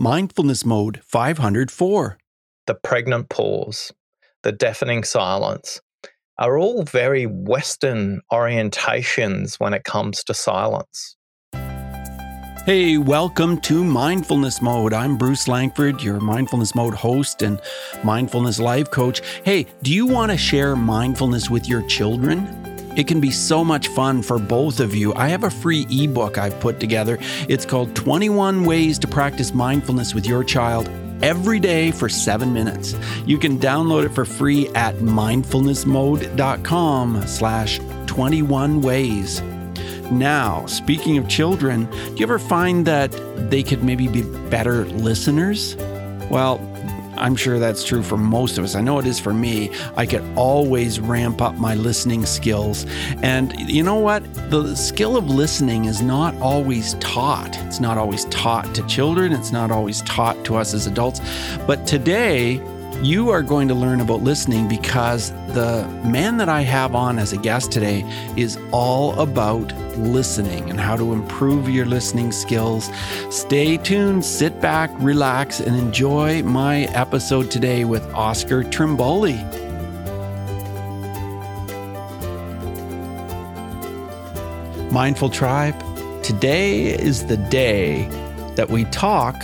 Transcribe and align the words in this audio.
Mindfulness 0.00 0.64
Mode 0.64 1.00
504. 1.02 2.18
The 2.68 2.74
pregnant 2.76 3.28
pause, 3.30 3.92
the 4.44 4.52
deafening 4.52 5.02
silence 5.02 5.80
are 6.38 6.56
all 6.56 6.84
very 6.84 7.24
Western 7.24 8.20
orientations 8.32 9.58
when 9.58 9.74
it 9.74 9.82
comes 9.82 10.22
to 10.22 10.34
silence. 10.34 11.16
Hey, 12.64 12.96
welcome 12.96 13.60
to 13.62 13.82
Mindfulness 13.82 14.62
Mode. 14.62 14.92
I'm 14.92 15.18
Bruce 15.18 15.48
Langford, 15.48 16.00
your 16.00 16.20
Mindfulness 16.20 16.76
Mode 16.76 16.94
host 16.94 17.42
and 17.42 17.60
mindfulness 18.04 18.60
life 18.60 18.92
coach. 18.92 19.20
Hey, 19.42 19.66
do 19.82 19.92
you 19.92 20.06
want 20.06 20.30
to 20.30 20.38
share 20.38 20.76
mindfulness 20.76 21.50
with 21.50 21.68
your 21.68 21.82
children? 21.88 22.77
It 22.98 23.06
can 23.06 23.20
be 23.20 23.30
so 23.30 23.64
much 23.64 23.88
fun 23.88 24.22
for 24.22 24.38
both 24.40 24.80
of 24.80 24.92
you. 24.92 25.14
I 25.14 25.28
have 25.28 25.44
a 25.44 25.50
free 25.50 25.86
ebook 25.88 26.36
I've 26.36 26.58
put 26.58 26.80
together. 26.80 27.16
It's 27.48 27.64
called 27.64 27.94
21 27.94 28.64
Ways 28.64 28.98
to 28.98 29.06
Practice 29.06 29.54
Mindfulness 29.54 30.14
with 30.14 30.26
Your 30.26 30.42
Child 30.42 30.90
every 31.22 31.60
day 31.60 31.92
for 31.92 32.08
seven 32.08 32.52
minutes. 32.52 32.96
You 33.24 33.38
can 33.38 33.56
download 33.56 34.04
it 34.04 34.08
for 34.08 34.24
free 34.24 34.66
at 34.70 34.96
mindfulnessmode.com 34.96 37.26
slash 37.28 37.78
21 38.06 38.80
ways. 38.80 39.42
Now, 40.10 40.66
speaking 40.66 41.18
of 41.18 41.28
children, 41.28 41.84
do 41.84 42.14
you 42.16 42.24
ever 42.24 42.40
find 42.40 42.84
that 42.86 43.12
they 43.48 43.62
could 43.62 43.84
maybe 43.84 44.08
be 44.08 44.22
better 44.50 44.86
listeners? 44.86 45.76
Well, 46.30 46.58
I'm 47.18 47.36
sure 47.36 47.58
that's 47.58 47.84
true 47.84 48.02
for 48.02 48.16
most 48.16 48.58
of 48.58 48.64
us. 48.64 48.74
I 48.74 48.80
know 48.80 48.98
it 48.98 49.06
is 49.06 49.18
for 49.18 49.34
me. 49.34 49.70
I 49.96 50.06
could 50.06 50.24
always 50.36 51.00
ramp 51.00 51.42
up 51.42 51.54
my 51.56 51.74
listening 51.74 52.24
skills. 52.26 52.86
And 53.22 53.52
you 53.70 53.82
know 53.82 53.98
what? 53.98 54.22
The 54.50 54.74
skill 54.74 55.16
of 55.16 55.28
listening 55.28 55.86
is 55.86 56.00
not 56.00 56.34
always 56.36 56.94
taught. 56.94 57.58
It's 57.62 57.80
not 57.80 57.98
always 57.98 58.24
taught 58.26 58.74
to 58.74 58.86
children, 58.86 59.32
it's 59.32 59.52
not 59.52 59.70
always 59.70 60.02
taught 60.02 60.44
to 60.46 60.56
us 60.56 60.74
as 60.74 60.86
adults. 60.86 61.20
But 61.66 61.86
today, 61.86 62.62
you 63.02 63.30
are 63.30 63.42
going 63.42 63.68
to 63.68 63.74
learn 63.74 64.00
about 64.00 64.22
listening 64.22 64.66
because 64.66 65.30
the 65.54 65.86
man 66.04 66.36
that 66.38 66.48
I 66.48 66.62
have 66.62 66.96
on 66.96 67.18
as 67.18 67.32
a 67.32 67.36
guest 67.36 67.70
today 67.70 68.04
is 68.36 68.58
all 68.72 69.18
about 69.20 69.72
listening 69.98 70.68
and 70.68 70.80
how 70.80 70.96
to 70.96 71.12
improve 71.12 71.68
your 71.68 71.86
listening 71.86 72.32
skills. 72.32 72.90
Stay 73.30 73.76
tuned, 73.76 74.24
sit 74.24 74.60
back, 74.60 74.90
relax, 74.98 75.60
and 75.60 75.76
enjoy 75.76 76.42
my 76.42 76.82
episode 76.86 77.52
today 77.52 77.84
with 77.84 78.04
Oscar 78.14 78.64
Trimboli. 78.64 79.38
Mindful 84.90 85.30
Tribe, 85.30 85.78
today 86.24 86.94
is 86.94 87.26
the 87.26 87.36
day 87.36 88.08
that 88.56 88.68
we 88.68 88.86
talk 88.86 89.36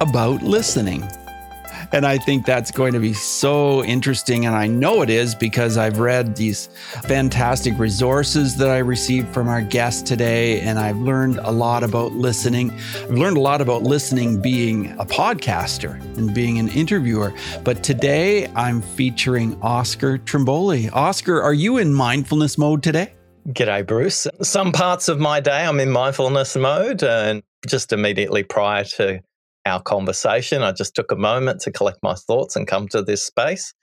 about 0.00 0.42
listening. 0.42 1.08
And 1.92 2.04
I 2.04 2.18
think 2.18 2.44
that's 2.44 2.70
going 2.70 2.92
to 2.92 3.00
be 3.00 3.12
so 3.12 3.82
interesting. 3.84 4.46
And 4.46 4.54
I 4.54 4.66
know 4.66 5.02
it 5.02 5.10
is 5.10 5.34
because 5.34 5.76
I've 5.76 5.98
read 5.98 6.36
these 6.36 6.68
fantastic 7.04 7.78
resources 7.78 8.56
that 8.56 8.68
I 8.68 8.78
received 8.78 9.28
from 9.32 9.48
our 9.48 9.62
guest 9.62 10.06
today. 10.06 10.60
And 10.60 10.78
I've 10.78 10.98
learned 10.98 11.38
a 11.38 11.50
lot 11.50 11.82
about 11.82 12.12
listening. 12.12 12.70
I've 12.70 13.10
learned 13.10 13.36
a 13.36 13.40
lot 13.40 13.60
about 13.60 13.82
listening 13.82 14.40
being 14.40 14.92
a 14.98 15.06
podcaster 15.06 16.00
and 16.16 16.34
being 16.34 16.58
an 16.58 16.68
interviewer. 16.68 17.32
But 17.64 17.82
today 17.82 18.46
I'm 18.54 18.82
featuring 18.82 19.60
Oscar 19.62 20.18
Trimboli. 20.18 20.92
Oscar, 20.92 21.40
are 21.42 21.54
you 21.54 21.78
in 21.78 21.94
mindfulness 21.94 22.58
mode 22.58 22.82
today? 22.82 23.12
G'day, 23.48 23.86
Bruce. 23.86 24.26
Some 24.42 24.72
parts 24.72 25.08
of 25.08 25.18
my 25.18 25.40
day 25.40 25.64
I'm 25.64 25.80
in 25.80 25.90
mindfulness 25.90 26.54
mode, 26.54 27.02
and 27.02 27.42
just 27.66 27.94
immediately 27.94 28.42
prior 28.42 28.84
to 28.84 29.20
our 29.68 29.82
conversation. 29.82 30.62
I 30.62 30.72
just 30.72 30.94
took 30.94 31.12
a 31.12 31.16
moment 31.16 31.60
to 31.60 31.70
collect 31.70 31.98
my 32.02 32.14
thoughts 32.14 32.56
and 32.56 32.66
come 32.66 32.88
to 32.88 33.02
this 33.02 33.22
space. 33.22 33.74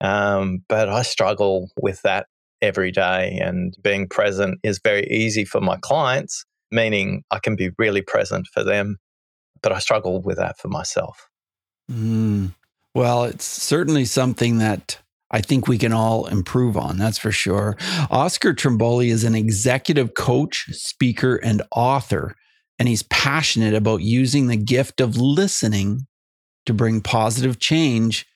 Um, 0.00 0.62
but 0.68 0.88
I 0.88 1.02
struggle 1.02 1.68
with 1.80 2.00
that 2.02 2.26
every 2.62 2.92
day, 2.92 3.38
and 3.42 3.74
being 3.82 4.08
present 4.08 4.58
is 4.62 4.80
very 4.82 5.06
easy 5.10 5.44
for 5.44 5.60
my 5.60 5.76
clients, 5.82 6.44
meaning 6.70 7.24
I 7.30 7.40
can 7.40 7.56
be 7.56 7.70
really 7.78 8.02
present 8.02 8.46
for 8.54 8.62
them. 8.62 8.98
But 9.62 9.72
I 9.72 9.78
struggle 9.78 10.22
with 10.22 10.38
that 10.38 10.58
for 10.58 10.68
myself. 10.68 11.28
Mm. 11.90 12.54
Well, 12.94 13.24
it's 13.24 13.44
certainly 13.44 14.04
something 14.04 14.58
that 14.58 14.98
I 15.30 15.40
think 15.40 15.66
we 15.66 15.78
can 15.78 15.92
all 15.92 16.26
improve 16.26 16.76
on, 16.76 16.98
that's 16.98 17.18
for 17.18 17.32
sure. 17.32 17.76
Oscar 18.10 18.52
Trimboli 18.52 19.08
is 19.08 19.24
an 19.24 19.34
executive 19.34 20.14
coach, 20.14 20.66
speaker, 20.72 21.36
and 21.36 21.62
author 21.74 22.36
and 22.82 22.88
he's 22.88 23.04
passionate 23.04 23.74
about 23.74 24.02
using 24.02 24.48
the 24.48 24.56
gift 24.56 25.00
of 25.00 25.16
listening 25.16 26.08
to 26.66 26.74
bring 26.74 27.00
positive 27.00 27.60
change 27.60 28.26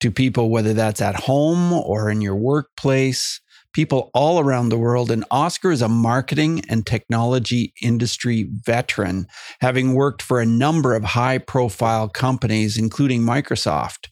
to 0.00 0.10
people, 0.10 0.50
whether 0.50 0.72
that's 0.72 1.00
at 1.00 1.14
home 1.14 1.72
or 1.72 2.10
in 2.10 2.20
your 2.20 2.34
workplace, 2.34 3.40
people 3.72 4.10
all 4.12 4.40
around 4.40 4.68
the 4.68 4.78
world. 4.78 5.12
And 5.12 5.24
Oscar 5.30 5.70
is 5.70 5.80
a 5.80 5.88
marketing 5.88 6.62
and 6.68 6.84
technology 6.84 7.72
industry 7.80 8.48
veteran, 8.66 9.28
having 9.60 9.94
worked 9.94 10.22
for 10.22 10.40
a 10.40 10.44
number 10.44 10.96
of 10.96 11.04
high 11.04 11.38
profile 11.38 12.08
companies, 12.08 12.76
including 12.76 13.22
Microsoft. 13.22 14.08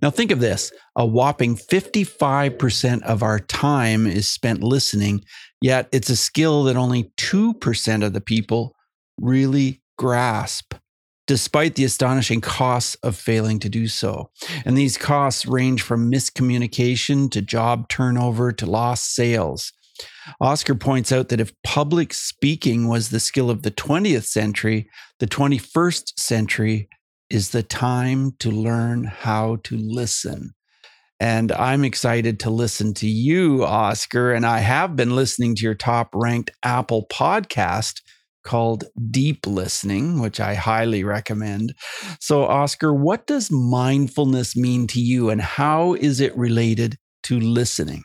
Now, 0.00 0.10
think 0.10 0.30
of 0.30 0.38
this 0.38 0.70
a 0.94 1.04
whopping 1.04 1.56
55% 1.56 3.02
of 3.02 3.24
our 3.24 3.40
time 3.40 4.06
is 4.06 4.28
spent 4.28 4.62
listening, 4.62 5.24
yet 5.60 5.88
it's 5.90 6.08
a 6.08 6.14
skill 6.14 6.62
that 6.64 6.76
only 6.76 7.10
2% 7.16 8.06
of 8.06 8.12
the 8.12 8.20
people 8.20 8.76
really 9.18 9.82
grasp, 9.96 10.74
despite 11.26 11.74
the 11.74 11.84
astonishing 11.84 12.40
costs 12.40 12.94
of 12.96 13.16
failing 13.16 13.58
to 13.60 13.68
do 13.68 13.88
so. 13.88 14.30
And 14.64 14.76
these 14.76 14.96
costs 14.96 15.46
range 15.46 15.82
from 15.82 16.10
miscommunication 16.10 17.30
to 17.32 17.42
job 17.42 17.88
turnover 17.88 18.52
to 18.52 18.66
lost 18.66 19.14
sales. 19.14 19.72
Oscar 20.40 20.74
points 20.74 21.10
out 21.10 21.28
that 21.28 21.40
if 21.40 21.52
public 21.64 22.14
speaking 22.14 22.88
was 22.88 23.08
the 23.08 23.20
skill 23.20 23.50
of 23.50 23.62
the 23.62 23.70
20th 23.70 24.24
century, 24.24 24.88
the 25.18 25.26
21st 25.26 26.18
century 26.18 26.88
is 27.30 27.50
the 27.50 27.62
time 27.62 28.32
to 28.38 28.50
learn 28.50 29.04
how 29.04 29.56
to 29.64 29.76
listen. 29.76 30.54
And 31.20 31.50
I'm 31.52 31.84
excited 31.84 32.38
to 32.40 32.50
listen 32.50 32.94
to 32.94 33.08
you, 33.08 33.64
Oscar. 33.64 34.32
And 34.32 34.46
I 34.46 34.60
have 34.60 34.94
been 34.94 35.16
listening 35.16 35.56
to 35.56 35.62
your 35.62 35.74
top 35.74 36.10
ranked 36.14 36.52
Apple 36.62 37.06
podcast 37.10 38.00
called 38.48 38.84
Deep 39.10 39.46
Listening, 39.46 40.20
which 40.20 40.40
I 40.40 40.54
highly 40.54 41.04
recommend. 41.04 41.74
So, 42.18 42.44
Oscar, 42.44 42.94
what 42.94 43.26
does 43.26 43.50
mindfulness 43.50 44.56
mean 44.56 44.86
to 44.88 45.00
you 45.00 45.28
and 45.28 45.42
how 45.42 45.92
is 45.92 46.18
it 46.18 46.34
related 46.34 46.96
to 47.24 47.38
listening? 47.38 48.04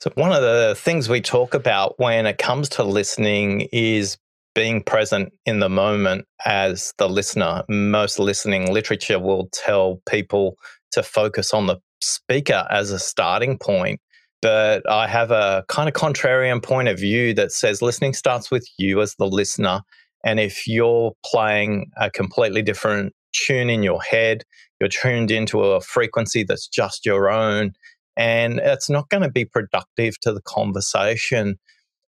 So, 0.00 0.12
one 0.14 0.30
of 0.30 0.40
the 0.40 0.76
things 0.78 1.08
we 1.08 1.20
talk 1.20 1.52
about 1.52 1.98
when 1.98 2.26
it 2.26 2.38
comes 2.38 2.68
to 2.70 2.84
listening 2.84 3.62
is 3.72 4.16
being 4.54 4.84
present 4.84 5.32
in 5.46 5.58
the 5.58 5.68
moment 5.68 6.26
as 6.46 6.94
the 6.98 7.08
listener. 7.08 7.64
Most 7.68 8.20
listening 8.20 8.72
literature 8.72 9.18
will 9.18 9.48
tell 9.52 10.00
people 10.08 10.54
to 10.92 11.02
focus 11.02 11.52
on 11.52 11.66
the 11.66 11.78
speaker 12.00 12.68
as 12.70 12.92
a 12.92 13.00
starting 13.00 13.58
point 13.58 13.98
but 14.44 14.82
I 14.90 15.06
have 15.06 15.30
a 15.30 15.64
kind 15.68 15.88
of 15.88 15.94
contrarian 15.94 16.62
point 16.62 16.88
of 16.88 16.98
view 16.98 17.32
that 17.32 17.50
says 17.50 17.80
listening 17.80 18.12
starts 18.12 18.50
with 18.50 18.68
you 18.76 19.00
as 19.00 19.14
the 19.14 19.26
listener. 19.26 19.80
And 20.22 20.38
if 20.38 20.68
you're 20.68 21.14
playing 21.24 21.90
a 21.96 22.10
completely 22.10 22.60
different 22.60 23.14
tune 23.32 23.70
in 23.70 23.82
your 23.82 24.02
head, 24.02 24.44
you're 24.78 24.90
tuned 24.90 25.30
into 25.30 25.60
a 25.60 25.80
frequency 25.80 26.44
that's 26.44 26.68
just 26.68 27.06
your 27.06 27.30
own, 27.30 27.72
and 28.18 28.58
it's 28.58 28.90
not 28.90 29.08
going 29.08 29.22
to 29.22 29.30
be 29.30 29.46
productive 29.46 30.20
to 30.20 30.34
the 30.34 30.42
conversation. 30.42 31.56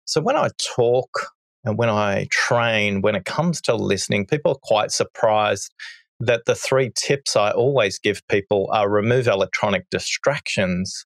So 0.03 0.19
when 0.19 0.35
I 0.35 0.49
talk 0.75 1.29
and 1.63 1.77
when 1.77 1.87
I 1.87 2.27
train, 2.31 2.99
when 2.99 3.15
it 3.15 3.23
comes 3.23 3.61
to 3.61 3.75
listening, 3.75 4.25
people 4.25 4.51
are 4.51 4.59
quite 4.61 4.91
surprised 4.91 5.73
that 6.19 6.41
the 6.47 6.55
three 6.55 6.91
tips 6.97 7.37
I 7.37 7.51
always 7.51 7.97
give 7.97 8.27
people 8.27 8.67
are 8.73 8.89
remove 8.89 9.27
electronic 9.27 9.89
distractions 9.89 11.05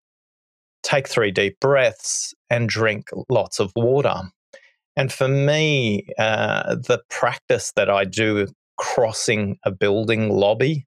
take 0.84 1.08
three 1.08 1.32
deep 1.32 1.60
breaths 1.60 2.34
and 2.50 2.70
drink 2.70 3.10
lots 3.30 3.60
of 3.60 3.72
water. 3.76 4.22
And 4.96 5.12
for 5.12 5.28
me, 5.28 6.08
uh, 6.18 6.76
the 6.76 7.02
practice 7.10 7.72
that 7.76 7.90
I 7.90 8.06
do 8.06 8.48
crossing 8.78 9.58
a 9.66 9.72
building 9.72 10.30
lobby, 10.30 10.86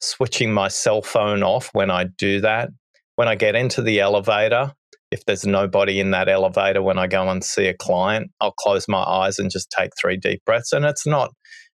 switching 0.00 0.52
my 0.52 0.68
cell 0.68 1.02
phone 1.02 1.42
off 1.42 1.70
when 1.72 1.90
I 1.90 2.04
do 2.04 2.40
that, 2.40 2.70
when 3.16 3.28
I 3.28 3.34
get 3.34 3.54
into 3.54 3.82
the 3.82 4.00
elevator, 4.00 4.72
if 5.10 5.24
there's 5.24 5.44
nobody 5.44 5.98
in 5.98 6.12
that 6.12 6.28
elevator 6.28 6.82
when 6.82 6.98
I 6.98 7.06
go 7.06 7.28
and 7.28 7.42
see 7.42 7.66
a 7.66 7.74
client, 7.74 8.30
I'll 8.40 8.52
close 8.52 8.86
my 8.88 9.02
eyes 9.02 9.38
and 9.38 9.50
just 9.50 9.70
take 9.76 9.90
three 10.00 10.16
deep 10.16 10.44
breaths. 10.44 10.72
And 10.72 10.84
it's 10.84 11.06
not 11.06 11.32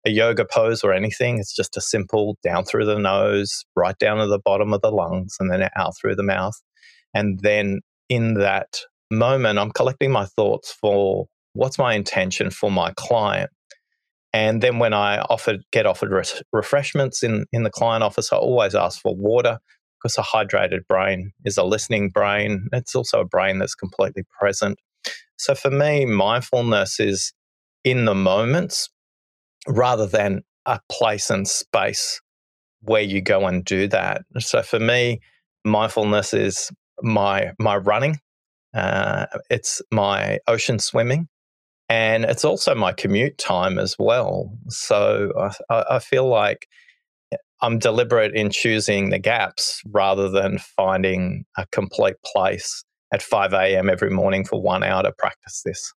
a 0.04 0.10
yoga 0.10 0.44
pose 0.44 0.84
or 0.84 0.92
anything. 0.92 1.38
It's 1.38 1.54
just 1.54 1.76
a 1.76 1.80
simple 1.80 2.36
down 2.42 2.64
through 2.64 2.84
the 2.84 2.98
nose, 2.98 3.64
right 3.76 3.96
down 3.98 4.18
to 4.18 4.26
the 4.26 4.40
bottom 4.44 4.72
of 4.72 4.82
the 4.82 4.90
lungs, 4.90 5.36
and 5.40 5.50
then 5.50 5.68
out 5.76 5.94
through 5.98 6.16
the 6.16 6.22
mouth. 6.22 6.54
And 7.14 7.40
then 7.40 7.80
in 8.08 8.34
that 8.34 8.80
moment, 9.10 9.58
I'm 9.58 9.70
collecting 9.70 10.10
my 10.10 10.26
thoughts 10.26 10.72
for 10.72 11.26
what's 11.54 11.78
my 11.78 11.94
intention 11.94 12.50
for 12.50 12.70
my 12.70 12.92
client. 12.96 13.50
And 14.32 14.62
then 14.62 14.78
when 14.78 14.94
I 14.94 15.18
offered 15.20 15.60
get 15.72 15.86
offered 15.86 16.10
res- 16.10 16.42
refreshments 16.52 17.22
in 17.22 17.44
in 17.52 17.64
the 17.64 17.70
client 17.70 18.02
office, 18.02 18.32
I 18.32 18.36
always 18.36 18.74
ask 18.74 19.00
for 19.00 19.14
water 19.14 19.58
because 20.02 20.16
a 20.16 20.22
hydrated 20.22 20.86
brain 20.88 21.32
is 21.44 21.58
a 21.58 21.64
listening 21.64 22.08
brain. 22.08 22.68
It's 22.72 22.94
also 22.94 23.20
a 23.20 23.26
brain 23.26 23.58
that's 23.58 23.74
completely 23.74 24.24
present. 24.38 24.78
So 25.36 25.54
for 25.54 25.70
me, 25.70 26.06
mindfulness 26.06 26.98
is 26.98 27.32
in 27.84 28.04
the 28.04 28.14
moments 28.14 28.88
rather 29.68 30.06
than 30.06 30.42
a 30.66 30.80
place 30.90 31.30
and 31.30 31.46
space 31.46 32.20
where 32.82 33.02
you 33.02 33.20
go 33.20 33.46
and 33.46 33.64
do 33.64 33.88
that. 33.88 34.22
So 34.38 34.62
for 34.62 34.78
me, 34.78 35.20
mindfulness 35.64 36.34
is 36.34 36.70
my 37.02 37.52
my 37.58 37.76
running, 37.76 38.18
uh, 38.74 39.26
it's 39.50 39.82
my 39.90 40.38
ocean 40.46 40.78
swimming, 40.78 41.28
and 41.88 42.24
it's 42.24 42.44
also 42.44 42.74
my 42.74 42.92
commute 42.92 43.38
time 43.38 43.78
as 43.78 43.96
well. 43.98 44.56
So 44.68 45.52
I, 45.70 45.84
I 45.90 45.98
feel 45.98 46.28
like 46.28 46.66
I'm 47.60 47.78
deliberate 47.78 48.34
in 48.34 48.50
choosing 48.50 49.10
the 49.10 49.18
gaps 49.18 49.82
rather 49.86 50.28
than 50.28 50.58
finding 50.58 51.44
a 51.56 51.66
complete 51.70 52.16
place 52.24 52.84
at 53.12 53.22
5 53.22 53.52
a.m. 53.52 53.88
every 53.88 54.10
morning 54.10 54.44
for 54.44 54.60
one 54.60 54.82
hour 54.82 55.02
to 55.02 55.12
practice 55.12 55.62
this. 55.64 55.92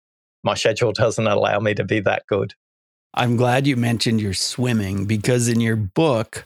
My 0.43 0.55
schedule 0.55 0.91
doesn't 0.93 1.25
allow 1.25 1.59
me 1.59 1.73
to 1.75 1.85
be 1.85 2.01
that 2.01 2.23
good. 2.27 2.53
I'm 3.13 3.37
glad 3.37 3.67
you 3.67 3.77
mentioned 3.77 4.21
your 4.21 4.33
swimming 4.33 5.05
because 5.05 5.47
in 5.47 5.61
your 5.61 5.75
book, 5.75 6.45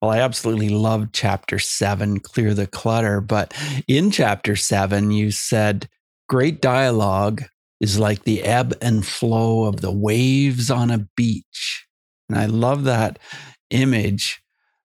well, 0.00 0.10
I 0.10 0.18
absolutely 0.18 0.68
love 0.68 1.08
chapter 1.12 1.58
seven, 1.58 2.20
Clear 2.20 2.54
the 2.54 2.66
Clutter. 2.66 3.20
But 3.20 3.54
in 3.86 4.10
chapter 4.10 4.56
seven, 4.56 5.10
you 5.10 5.30
said, 5.30 5.88
Great 6.28 6.60
dialogue 6.60 7.44
is 7.80 7.98
like 7.98 8.24
the 8.24 8.42
ebb 8.42 8.74
and 8.82 9.06
flow 9.06 9.64
of 9.64 9.80
the 9.80 9.92
waves 9.92 10.70
on 10.70 10.90
a 10.90 11.06
beach. 11.16 11.86
And 12.28 12.38
I 12.38 12.46
love 12.46 12.84
that 12.84 13.18
image. 13.70 14.42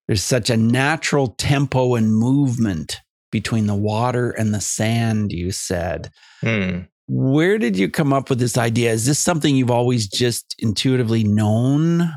There's 0.08 0.24
such 0.24 0.50
a 0.50 0.58
natural 0.58 1.28
tempo 1.28 1.96
and 1.96 2.16
movement 2.16 3.02
between 3.32 3.68
the 3.68 3.76
water 3.76 4.32
and 4.32 4.54
the 4.54 4.62
sand, 4.62 5.32
you 5.32 5.52
said. 5.52 6.12
Hmm. 6.42 6.82
Where 7.08 7.58
did 7.58 7.78
you 7.78 7.90
come 7.90 8.14
up 8.14 8.30
with 8.30 8.40
this 8.40 8.58
idea? 8.58 8.92
Is 8.92 9.06
this 9.06 9.20
something 9.20 9.56
you've 9.56 9.72
always 9.72 10.08
just 10.08 10.56
intuitively 10.60 11.24
known? 11.24 12.10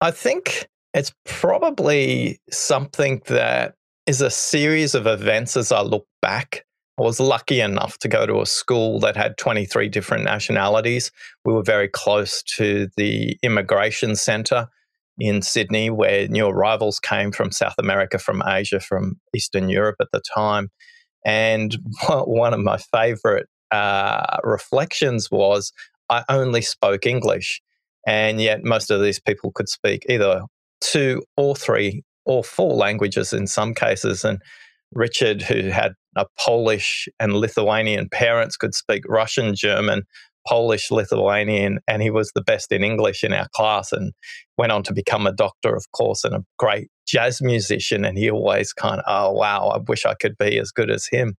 I 0.00 0.10
think 0.10 0.68
it's 0.94 1.12
probably 1.24 2.40
something 2.50 3.22
that 3.26 3.74
is 4.06 4.20
a 4.20 4.30
series 4.30 4.94
of 4.94 5.06
events 5.06 5.56
as 5.56 5.72
I 5.72 5.80
look 5.80 6.06
back. 6.20 6.64
I 6.98 7.02
was 7.02 7.20
lucky 7.20 7.60
enough 7.60 7.98
to 7.98 8.08
go 8.08 8.26
to 8.26 8.42
a 8.42 8.46
school 8.46 9.00
that 9.00 9.16
had 9.16 9.38
23 9.38 9.88
different 9.88 10.24
nationalities. 10.24 11.10
We 11.44 11.52
were 11.52 11.62
very 11.62 11.88
close 11.88 12.42
to 12.56 12.88
the 12.96 13.38
immigration 13.42 14.16
center 14.16 14.68
in 15.18 15.40
Sydney, 15.40 15.88
where 15.88 16.28
new 16.28 16.46
arrivals 16.46 16.98
came 16.98 17.32
from 17.32 17.52
South 17.52 17.74
America, 17.78 18.18
from 18.18 18.42
Asia, 18.46 18.80
from 18.80 19.14
Eastern 19.34 19.68
Europe 19.68 19.96
at 20.00 20.08
the 20.12 20.22
time. 20.34 20.68
And 21.24 21.76
one 22.08 22.52
of 22.52 22.60
my 22.60 22.78
favorite 22.92 23.46
uh, 23.70 24.38
reflections 24.44 25.30
was 25.30 25.72
I 26.10 26.24
only 26.28 26.60
spoke 26.60 27.06
English. 27.06 27.62
And 28.06 28.40
yet, 28.40 28.64
most 28.64 28.90
of 28.90 29.00
these 29.00 29.20
people 29.20 29.52
could 29.52 29.68
speak 29.68 30.04
either 30.08 30.42
two 30.82 31.22
or 31.36 31.54
three 31.54 32.02
or 32.24 32.44
four 32.44 32.74
languages 32.74 33.32
in 33.32 33.46
some 33.46 33.74
cases. 33.74 34.24
And 34.24 34.40
Richard, 34.92 35.42
who 35.42 35.70
had 35.70 35.92
a 36.16 36.26
Polish 36.38 37.08
and 37.18 37.34
Lithuanian 37.34 38.08
parents, 38.08 38.56
could 38.56 38.74
speak 38.74 39.04
Russian, 39.08 39.54
German, 39.54 40.02
Polish, 40.46 40.90
Lithuanian, 40.90 41.78
and 41.86 42.02
he 42.02 42.10
was 42.10 42.32
the 42.34 42.42
best 42.42 42.72
in 42.72 42.82
English 42.82 43.22
in 43.22 43.32
our 43.32 43.48
class 43.54 43.92
and 43.92 44.12
went 44.58 44.72
on 44.72 44.82
to 44.82 44.92
become 44.92 45.26
a 45.26 45.32
doctor, 45.32 45.74
of 45.74 45.84
course, 45.92 46.24
and 46.24 46.34
a 46.34 46.44
great 46.58 46.88
jazz 47.06 47.40
musician. 47.40 48.04
And 48.04 48.18
he 48.18 48.30
always 48.30 48.72
kind 48.72 49.00
of, 49.00 49.04
oh, 49.06 49.32
wow, 49.32 49.68
I 49.68 49.78
wish 49.86 50.04
I 50.04 50.14
could 50.14 50.36
be 50.38 50.58
as 50.58 50.72
good 50.72 50.90
as 50.90 51.06
him. 51.06 51.34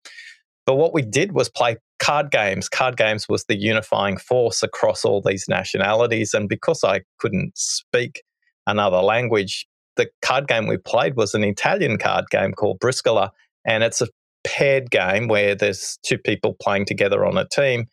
But 0.67 0.77
what 0.77 0.95
we 0.95 1.03
did 1.03 1.33
was 1.33 1.49
play 1.49 1.77
card 1.99 2.31
games. 2.31 2.69
Card 2.69 2.97
games 2.97 3.29
was 3.29 3.45
the 3.45 3.59
unifying 3.59 4.17
force 4.17 4.63
across 4.63 5.05
all 5.05 5.21
these 5.21 5.47
nationalities. 5.49 6.33
And 6.33 6.49
because 6.49 6.85
I 6.85 7.01
couldn't 7.19 7.53
speak 7.57 8.23
another 8.67 8.99
language. 8.99 9.67
The 9.97 10.09
card 10.23 10.49
game 10.49 10.67
we 10.67 10.79
played 10.79 11.17
was 11.17 11.35
an 11.35 11.45
Italian 11.45 11.99
card 11.99 12.25
game 12.31 12.53
called 12.53 12.81
Briscola, 12.81 13.31
and 13.67 13.85
it's 13.85 14.01
a 14.01 14.09
paired 14.45 14.91
game 14.91 15.29
where 15.29 15.55
there's 15.55 15.99
two 16.05 16.19
people 16.19 16.57
playing 16.61 16.87
together 16.87 17.25
on 17.25 17.37
a 17.37 17.47
team, 17.49 17.87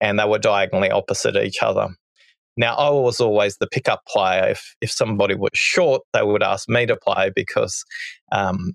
and 0.00 0.18
they 0.18 0.24
were 0.24 0.38
diagonally 0.38 0.90
opposite 0.90 1.36
each 1.36 1.62
other. 1.62 1.88
Now, 2.56 2.74
I 2.74 2.90
was 2.90 3.20
always 3.20 3.56
the 3.56 3.66
pickup 3.66 4.02
player. 4.06 4.48
If 4.50 4.76
if 4.80 4.90
somebody 4.90 5.34
was 5.34 5.50
short, 5.54 6.02
they 6.12 6.22
would 6.22 6.42
ask 6.42 6.68
me 6.68 6.86
to 6.86 6.96
play 6.96 7.30
because 7.34 7.84
um, 8.30 8.74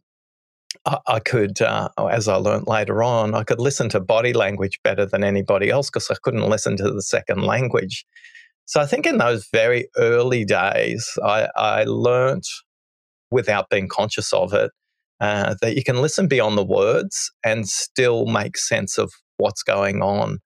I, 0.86 0.98
I, 1.08 1.20
could, 1.20 1.62
uh, 1.62 1.90
as 2.10 2.28
I 2.28 2.36
learned 2.36 2.68
later 2.68 3.04
on, 3.04 3.36
I 3.36 3.44
could 3.44 3.60
listen 3.60 3.90
to 3.90 4.00
body 4.00 4.34
language 4.34 4.80
better 4.84 5.06
than 5.06 5.24
anybody 5.24 5.70
else 5.70 5.90
because 5.90 6.10
I 6.10 6.16
couldn't 6.22 6.50
listen 6.50 6.78
to 6.78 6.92
the 6.92 7.02
second 7.02 7.44
language. 7.44 8.06
So 8.70 8.80
I 8.80 8.86
think 8.86 9.08
in 9.08 9.18
those 9.18 9.48
very 9.52 9.88
early 9.98 10.46
days, 10.46 11.18
I, 11.24 11.48
I 11.56 11.86
learned 11.86 12.44
without 13.32 13.68
being 13.72 13.88
conscious 13.88 14.32
of 14.32 14.54
it 14.54 14.70
uh, 15.20 15.56
that 15.62 15.76
you 15.76 15.84
can 15.84 16.04
listen 16.04 16.28
beyond 16.28 16.56
the 16.56 16.64
words 16.64 17.32
and 17.44 17.68
still 17.68 18.28
make 18.28 18.58
sense 18.58 19.00
of 19.00 19.12
what's 19.38 19.64
going 19.64 20.04
on. 20.04 20.38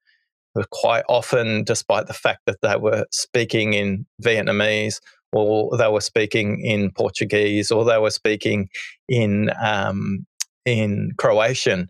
Quite 0.72 1.04
often, 1.10 1.66
despite 1.66 2.08
the 2.08 2.14
fact 2.14 2.40
that 2.46 2.60
they 2.62 2.78
were 2.78 3.06
speaking 3.12 3.74
in 3.74 4.06
Vietnamese 4.24 5.02
or 5.34 5.76
they 5.76 5.90
were 5.90 6.00
speaking 6.00 6.64
in 6.64 6.92
Portuguese 6.92 7.72
or 7.72 7.84
they 7.84 7.98
were 7.98 8.10
speaking 8.10 8.70
in 9.10 9.50
um, 9.62 10.26
in 10.66 11.12
Croatian, 11.18 11.90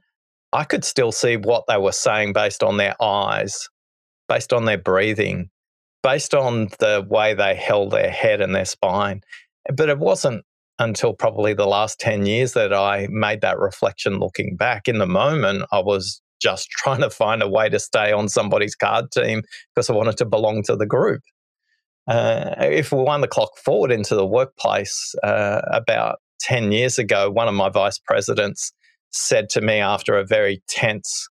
I 0.51 0.63
could 0.63 0.83
still 0.83 1.12
see 1.12 1.38
what 1.38 1.65
they 1.68 1.77
were 1.77 1.91
saying 1.91 2.33
based 2.33 2.63
on 2.63 2.77
their 2.77 2.95
eyes, 3.00 3.69
based 4.27 4.51
on 4.51 4.65
their 4.65 4.80
breathing, 4.80 5.51
based 6.03 6.33
on 6.33 6.67
the 6.79 7.05
way 7.09 7.33
they 7.33 7.55
held 7.55 7.91
their 7.91 8.11
head 8.11 8.41
and 8.41 8.53
their 8.53 8.65
spine. 8.65 9.21
But 9.73 9.89
it 9.89 9.97
wasn't 9.97 10.44
until 10.79 11.13
probably 11.13 11.53
the 11.53 11.67
last 11.67 12.00
10 12.00 12.25
years 12.25 12.53
that 12.53 12.73
I 12.73 13.07
made 13.09 13.41
that 13.41 13.57
reflection 13.57 14.19
looking 14.19 14.55
back. 14.55 14.88
In 14.88 14.97
the 14.97 15.07
moment, 15.07 15.65
I 15.71 15.79
was 15.79 16.21
just 16.41 16.69
trying 16.71 17.01
to 17.01 17.09
find 17.09 17.41
a 17.41 17.50
way 17.50 17.69
to 17.69 17.79
stay 17.79 18.11
on 18.11 18.29
somebody's 18.29 18.75
card 18.75 19.11
team 19.11 19.44
because 19.73 19.89
I 19.89 19.94
wanted 19.94 20.17
to 20.17 20.25
belong 20.25 20.63
to 20.63 20.75
the 20.75 20.85
group. 20.85 21.21
Uh, 22.06 22.53
if 22.59 22.91
we 22.91 23.01
wind 23.01 23.23
the 23.23 23.29
clock 23.29 23.57
forward 23.57 23.91
into 23.91 24.13
the 24.13 24.25
workplace, 24.25 25.15
uh, 25.23 25.61
about 25.71 26.18
10 26.42 26.73
years 26.73 26.99
ago, 26.99 27.31
one 27.31 27.47
of 27.47 27.54
my 27.54 27.69
vice 27.69 27.97
presidents 27.97 28.73
said 29.11 29.47
to 29.47 29.61
me 29.61 29.75
after 29.75 30.18
a 30.18 30.25
very 30.25 30.61
tense 30.68 31.30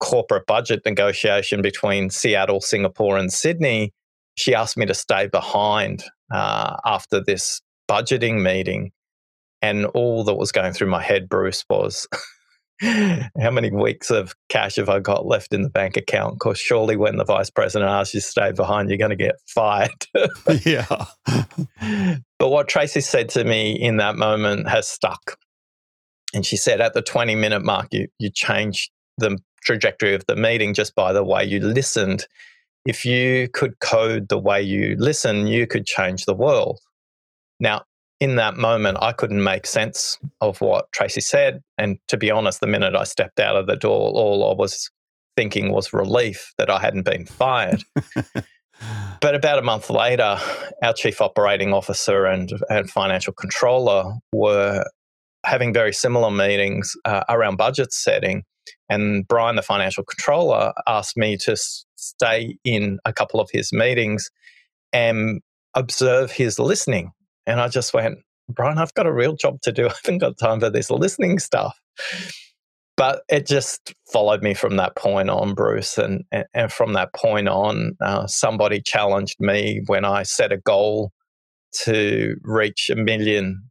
corporate 0.00 0.46
budget 0.46 0.82
negotiation 0.84 1.62
between 1.62 2.10
Seattle, 2.10 2.60
Singapore, 2.60 3.16
and 3.16 3.32
Sydney, 3.32 3.92
she 4.36 4.54
asked 4.54 4.76
me 4.76 4.86
to 4.86 4.94
stay 4.94 5.26
behind 5.26 6.04
uh, 6.32 6.76
after 6.84 7.22
this 7.22 7.60
budgeting 7.90 8.42
meeting. 8.42 8.92
And 9.60 9.86
all 9.86 10.22
that 10.24 10.36
was 10.36 10.52
going 10.52 10.72
through 10.72 10.86
my 10.86 11.02
head, 11.02 11.28
Bruce, 11.28 11.64
was 11.68 12.06
how 12.80 13.50
many 13.50 13.72
weeks 13.72 14.10
of 14.10 14.36
cash 14.48 14.76
have 14.76 14.88
I 14.88 15.00
got 15.00 15.26
left 15.26 15.52
in 15.52 15.62
the 15.62 15.70
bank 15.70 15.96
account? 15.96 16.34
Because 16.34 16.60
surely 16.60 16.96
when 16.96 17.16
the 17.16 17.24
vice 17.24 17.50
president 17.50 17.90
asks 17.90 18.14
you 18.14 18.20
to 18.20 18.26
stay 18.26 18.52
behind, 18.52 18.88
you're 18.88 18.98
going 18.98 19.10
to 19.10 19.16
get 19.16 19.34
fired. 19.48 19.90
yeah. 20.64 20.86
but 22.38 22.48
what 22.48 22.68
Tracy 22.68 23.00
said 23.00 23.28
to 23.30 23.42
me 23.42 23.72
in 23.72 23.96
that 23.96 24.14
moment 24.14 24.68
has 24.68 24.86
stuck. 24.86 25.36
And 26.32 26.46
she 26.46 26.56
said 26.56 26.80
at 26.80 26.94
the 26.94 27.02
20 27.02 27.34
minute 27.34 27.64
mark, 27.64 27.88
you, 27.90 28.06
you 28.20 28.30
changed 28.32 28.90
the 29.16 29.38
trajectory 29.62 30.14
of 30.14 30.24
the 30.26 30.36
meeting 30.36 30.74
just 30.74 30.94
by 30.94 31.12
the 31.12 31.24
way 31.24 31.44
you 31.44 31.60
listened. 31.60 32.26
If 32.86 33.04
you 33.04 33.48
could 33.52 33.80
code 33.80 34.28
the 34.28 34.38
way 34.38 34.62
you 34.62 34.96
listen, 34.98 35.46
you 35.46 35.66
could 35.66 35.84
change 35.84 36.24
the 36.24 36.34
world. 36.34 36.80
Now, 37.60 37.82
in 38.20 38.36
that 38.36 38.56
moment, 38.56 38.98
I 39.00 39.12
couldn't 39.12 39.42
make 39.42 39.66
sense 39.66 40.18
of 40.40 40.60
what 40.60 40.90
Tracy 40.92 41.20
said. 41.20 41.62
And 41.76 41.98
to 42.08 42.16
be 42.16 42.30
honest, 42.30 42.60
the 42.60 42.66
minute 42.66 42.96
I 42.96 43.04
stepped 43.04 43.38
out 43.38 43.56
of 43.56 43.66
the 43.66 43.76
door, 43.76 44.10
all 44.10 44.50
I 44.50 44.54
was 44.54 44.90
thinking 45.36 45.72
was 45.72 45.92
relief 45.92 46.52
that 46.58 46.68
I 46.68 46.80
hadn't 46.80 47.04
been 47.04 47.26
fired. 47.26 47.84
but 49.20 49.34
about 49.34 49.58
a 49.58 49.62
month 49.62 49.88
later, 49.88 50.36
our 50.82 50.92
chief 50.94 51.20
operating 51.20 51.72
officer 51.72 52.26
and, 52.26 52.50
and 52.68 52.90
financial 52.90 53.32
controller 53.32 54.14
were 54.32 54.84
having 55.46 55.72
very 55.72 55.92
similar 55.92 56.30
meetings 56.30 56.96
uh, 57.04 57.22
around 57.28 57.56
budget 57.56 57.92
setting. 57.92 58.42
And 58.88 59.26
Brian, 59.26 59.56
the 59.56 59.62
financial 59.62 60.04
controller, 60.04 60.72
asked 60.86 61.16
me 61.16 61.36
to 61.38 61.56
stay 61.96 62.56
in 62.64 62.98
a 63.04 63.12
couple 63.12 63.40
of 63.40 63.48
his 63.52 63.72
meetings 63.72 64.30
and 64.92 65.40
observe 65.74 66.30
his 66.30 66.58
listening. 66.58 67.12
And 67.46 67.60
I 67.60 67.68
just 67.68 67.94
went, 67.94 68.18
Brian, 68.48 68.78
I've 68.78 68.94
got 68.94 69.06
a 69.06 69.12
real 69.12 69.34
job 69.34 69.60
to 69.62 69.72
do. 69.72 69.86
I 69.88 69.92
haven't 70.02 70.18
got 70.18 70.38
time 70.38 70.60
for 70.60 70.70
this 70.70 70.90
listening 70.90 71.38
stuff. 71.38 71.78
but 72.96 73.22
it 73.28 73.46
just 73.46 73.94
followed 74.12 74.42
me 74.42 74.54
from 74.54 74.76
that 74.76 74.96
point 74.96 75.30
on, 75.30 75.54
Bruce. 75.54 75.98
And, 75.98 76.24
and, 76.52 76.72
from 76.72 76.94
that 76.94 77.14
point 77.14 77.48
on, 77.48 77.96
uh, 78.00 78.26
somebody 78.26 78.80
challenged 78.80 79.36
me 79.40 79.82
when 79.86 80.04
I 80.04 80.22
set 80.24 80.52
a 80.52 80.58
goal 80.58 81.12
to 81.84 82.36
reach 82.42 82.90
a 82.90 82.96
million, 82.96 83.62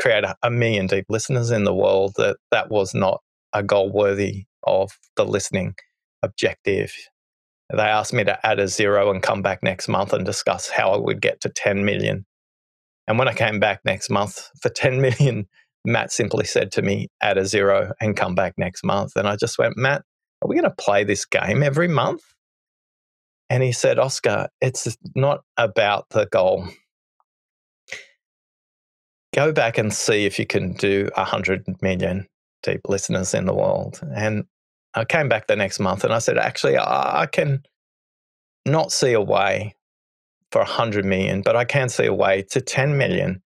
create 0.00 0.24
a, 0.24 0.34
a 0.42 0.50
million 0.50 0.86
deep 0.86 1.06
listeners 1.08 1.50
in 1.50 1.64
the 1.64 1.74
world, 1.74 2.14
that 2.16 2.38
that 2.50 2.70
was 2.70 2.94
not 2.94 3.20
a 3.52 3.62
goal 3.62 3.90
worthy 3.92 4.46
of 4.64 4.98
the 5.16 5.24
listening 5.24 5.74
objective. 6.22 6.94
They 7.70 7.82
asked 7.82 8.12
me 8.12 8.24
to 8.24 8.46
add 8.46 8.60
a 8.60 8.68
zero 8.68 9.10
and 9.10 9.22
come 9.22 9.42
back 9.42 9.62
next 9.62 9.88
month 9.88 10.12
and 10.12 10.24
discuss 10.24 10.68
how 10.68 10.92
I 10.92 10.98
would 10.98 11.20
get 11.20 11.40
to 11.42 11.48
10 11.48 11.84
million. 11.84 12.26
And 13.06 13.18
when 13.18 13.28
I 13.28 13.34
came 13.34 13.60
back 13.60 13.80
next 13.84 14.10
month 14.10 14.48
for 14.60 14.68
10 14.74 15.00
million, 15.00 15.46
Matt 15.84 16.12
simply 16.12 16.44
said 16.44 16.70
to 16.72 16.82
me, 16.82 17.08
add 17.22 17.38
a 17.38 17.46
zero 17.46 17.92
and 18.00 18.16
come 18.16 18.34
back 18.34 18.54
next 18.56 18.84
month. 18.84 19.16
And 19.16 19.26
I 19.26 19.36
just 19.36 19.58
went, 19.58 19.76
Matt, 19.76 20.02
are 20.42 20.48
we 20.48 20.56
going 20.56 20.68
to 20.68 20.76
play 20.76 21.04
this 21.04 21.24
game 21.24 21.62
every 21.62 21.88
month? 21.88 22.22
And 23.50 23.62
he 23.62 23.72
said, 23.72 23.98
Oscar, 23.98 24.48
it's 24.60 24.96
not 25.14 25.40
about 25.56 26.06
the 26.10 26.26
goal. 26.26 26.68
Go 29.34 29.52
back 29.52 29.78
and 29.78 29.92
see 29.92 30.24
if 30.24 30.38
you 30.38 30.46
can 30.46 30.72
do 30.74 31.08
100 31.16 31.64
million 31.82 32.26
deep 32.62 32.80
listeners 32.88 33.34
in 33.34 33.46
the 33.46 33.54
world. 33.54 34.00
And 34.14 34.44
I 34.94 35.04
came 35.04 35.28
back 35.28 35.46
the 35.46 35.56
next 35.56 35.80
month 35.80 36.04
and 36.04 36.12
I 36.12 36.18
said, 36.18 36.38
actually, 36.38 36.78
I 36.78 37.26
can 37.30 37.62
not 38.66 38.92
see 38.92 39.12
a 39.12 39.20
way 39.20 39.74
for 40.50 40.60
100 40.60 41.04
million, 41.04 41.42
but 41.42 41.56
I 41.56 41.64
can 41.64 41.88
see 41.88 42.06
a 42.06 42.14
way 42.14 42.42
to 42.50 42.60
10 42.60 42.96
million. 42.96 43.42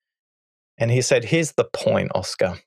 And 0.78 0.90
he 0.90 1.00
said, 1.00 1.25
Here's 1.25 1.52
the 1.52 1.68
point, 1.73 2.11
Oscar. 2.14 2.58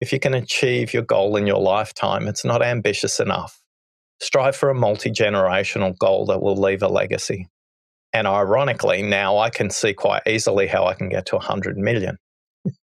If 0.00 0.12
you 0.12 0.18
can 0.18 0.34
achieve 0.34 0.92
your 0.92 1.04
goal 1.04 1.36
in 1.36 1.46
your 1.46 1.60
lifetime, 1.60 2.26
it's 2.26 2.44
not 2.44 2.62
ambitious 2.62 3.20
enough. 3.20 3.62
Strive 4.20 4.56
for 4.56 4.70
a 4.70 4.74
multi 4.74 5.10
generational 5.10 5.96
goal 5.96 6.26
that 6.26 6.42
will 6.42 6.56
leave 6.56 6.82
a 6.82 6.88
legacy. 6.88 7.48
And 8.12 8.26
ironically, 8.26 9.02
now 9.02 9.38
I 9.38 9.50
can 9.50 9.70
see 9.70 9.94
quite 9.94 10.22
easily 10.26 10.66
how 10.66 10.86
I 10.86 10.94
can 10.94 11.08
get 11.08 11.26
to 11.26 11.36
100 11.36 11.78
million. 11.78 12.18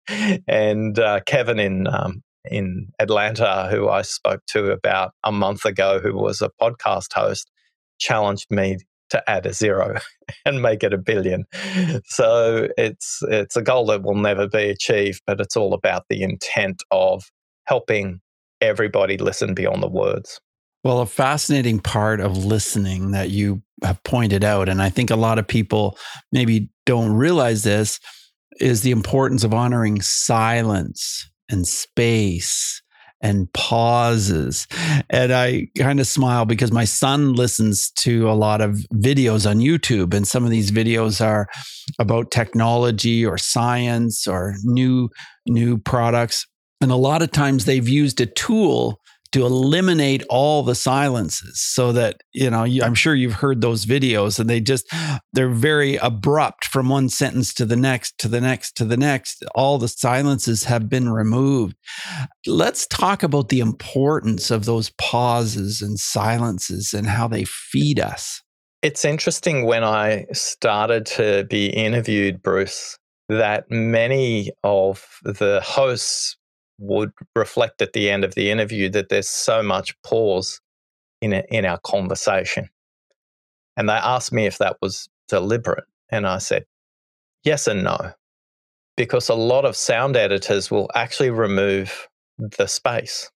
and 0.48 1.00
uh, 1.00 1.22
Kevin 1.25 1.60
in 1.60 1.88
um, 1.88 2.22
in 2.49 2.87
Atlanta, 2.99 3.67
who 3.69 3.89
I 3.89 4.01
spoke 4.01 4.41
to 4.47 4.71
about 4.71 5.11
a 5.23 5.31
month 5.31 5.65
ago, 5.65 5.99
who 5.99 6.15
was 6.15 6.41
a 6.41 6.51
podcast 6.61 7.13
host, 7.13 7.49
challenged 7.99 8.47
me 8.49 8.77
to 9.09 9.29
add 9.29 9.45
a 9.45 9.53
zero 9.53 9.99
and 10.45 10.61
make 10.61 10.83
it 10.83 10.93
a 10.93 10.97
billion. 10.97 11.45
So 12.05 12.67
it's 12.77 13.19
it's 13.29 13.55
a 13.55 13.61
goal 13.61 13.85
that 13.87 14.03
will 14.03 14.15
never 14.15 14.47
be 14.47 14.69
achieved, 14.69 15.21
but 15.27 15.39
it's 15.39 15.55
all 15.55 15.73
about 15.73 16.03
the 16.09 16.21
intent 16.21 16.83
of 16.91 17.23
helping 17.65 18.21
everybody 18.61 19.17
listen 19.17 19.53
beyond 19.53 19.83
the 19.83 19.89
words. 19.89 20.39
Well, 20.83 21.01
a 21.01 21.07
fascinating 21.07 21.79
part 21.79 22.19
of 22.19 22.45
listening 22.45 23.11
that 23.11 23.31
you 23.31 23.63
have 23.83 24.03
pointed 24.03 24.43
out, 24.43 24.69
and 24.69 24.81
I 24.81 24.89
think 24.89 25.09
a 25.09 25.15
lot 25.15 25.39
of 25.39 25.47
people 25.47 25.97
maybe 26.31 26.69
don't 26.85 27.13
realize 27.13 27.63
this, 27.63 27.99
is 28.59 28.81
the 28.81 28.91
importance 28.91 29.43
of 29.43 29.53
honoring 29.53 30.01
silence 30.01 31.29
and 31.49 31.67
space 31.67 32.81
and 33.21 33.51
pauses. 33.53 34.67
And 35.09 35.33
I 35.33 35.67
kind 35.77 35.99
of 35.99 36.07
smile 36.07 36.45
because 36.45 36.71
my 36.71 36.85
son 36.85 37.33
listens 37.33 37.89
to 37.91 38.29
a 38.29 38.33
lot 38.33 38.61
of 38.61 38.85
videos 38.93 39.49
on 39.49 39.57
YouTube, 39.57 40.13
and 40.13 40.27
some 40.27 40.43
of 40.43 40.51
these 40.51 40.71
videos 40.71 41.25
are 41.25 41.47
about 41.97 42.31
technology 42.31 43.25
or 43.25 43.37
science 43.37 44.27
or 44.27 44.55
new 44.63 45.09
new 45.47 45.77
products. 45.77 46.45
And 46.81 46.91
a 46.91 46.95
lot 46.95 47.21
of 47.21 47.31
times 47.31 47.65
they've 47.65 47.87
used 47.87 48.21
a 48.21 48.25
tool 48.25 48.99
to 49.36 49.46
eliminate 49.46 50.24
all 50.30 50.63
the 50.63 50.75
silences 50.75 51.62
so 51.62 51.92
that 51.92 52.22
you 52.32 52.50
know 52.50 52.63
i'm 52.63 52.96
sure 52.96 53.13
you've 53.13 53.34
heard 53.34 53.60
those 53.60 53.86
videos 53.86 54.39
and 54.39 54.50
they 54.50 54.62
just 54.62 54.88
they're 55.34 55.50
very 55.50 55.98
abrupt 55.98 56.65
from 56.65 56.88
one 56.88 57.10
sentence 57.10 57.54
to 57.54 57.65
the 57.65 57.75
next 57.75 58.18
to 58.18 58.30
the 58.30 58.39
next 58.39 58.77
to 58.77 58.86
the 58.86 58.96
next. 58.96 59.44
All 59.54 59.77
the 59.77 59.88
silences 59.88 60.63
have 60.63 60.88
been 60.88 61.10
removed. 61.10 61.75
Let's 62.48 62.88
talk 62.88 63.24
about 63.24 63.50
the 63.50 63.60
importance 63.60 64.51
of 64.51 64.65
those 64.65 64.92
pauses 64.98 65.82
and 65.82 66.00
silences 66.00 66.94
and 66.94 67.08
how 67.08 67.27
they 67.27 67.44
feed 67.46 68.00
us. 68.00 68.42
It's 68.82 69.04
interesting 69.04 69.65
when 69.65 69.84
i 69.84 70.25
started 70.32 71.06
to 71.08 71.46
be 71.50 71.68
interviewed 71.68 72.44
bruce 72.44 72.98
that 73.30 73.65
many 73.72 74.51
of 74.63 75.04
the 75.24 75.60
hosts 75.63 76.38
would 76.77 77.12
reflect 77.36 77.82
at 77.82 77.94
the 77.94 78.10
end 78.10 78.24
of 78.24 78.36
the 78.36 78.51
interview 78.51 78.89
that 78.89 79.10
there's 79.10 79.29
so 79.29 79.63
much 79.63 79.96
pause 80.03 80.60
in 81.22 81.34
a, 81.34 81.44
in 81.50 81.65
our 81.65 81.79
conversation. 81.79 82.70
And 83.77 83.89
they 83.89 83.94
asked 83.94 84.32
me 84.32 84.46
if 84.46 84.58
that 84.60 84.77
was 84.82 85.08
deliberate, 85.27 85.86
and 86.10 86.27
I 86.27 86.38
said 86.38 86.65
yes 87.44 87.67
and 87.67 87.84
no, 87.84 88.13
because 88.98 89.29
a 89.29 89.36
lot 89.36 89.65
of 89.65 89.75
sound 89.75 90.15
editors 90.15 90.72
will 90.72 90.89
actually 90.96 91.29
remove 91.29 92.08
the 92.38 92.67
space, 92.67 93.29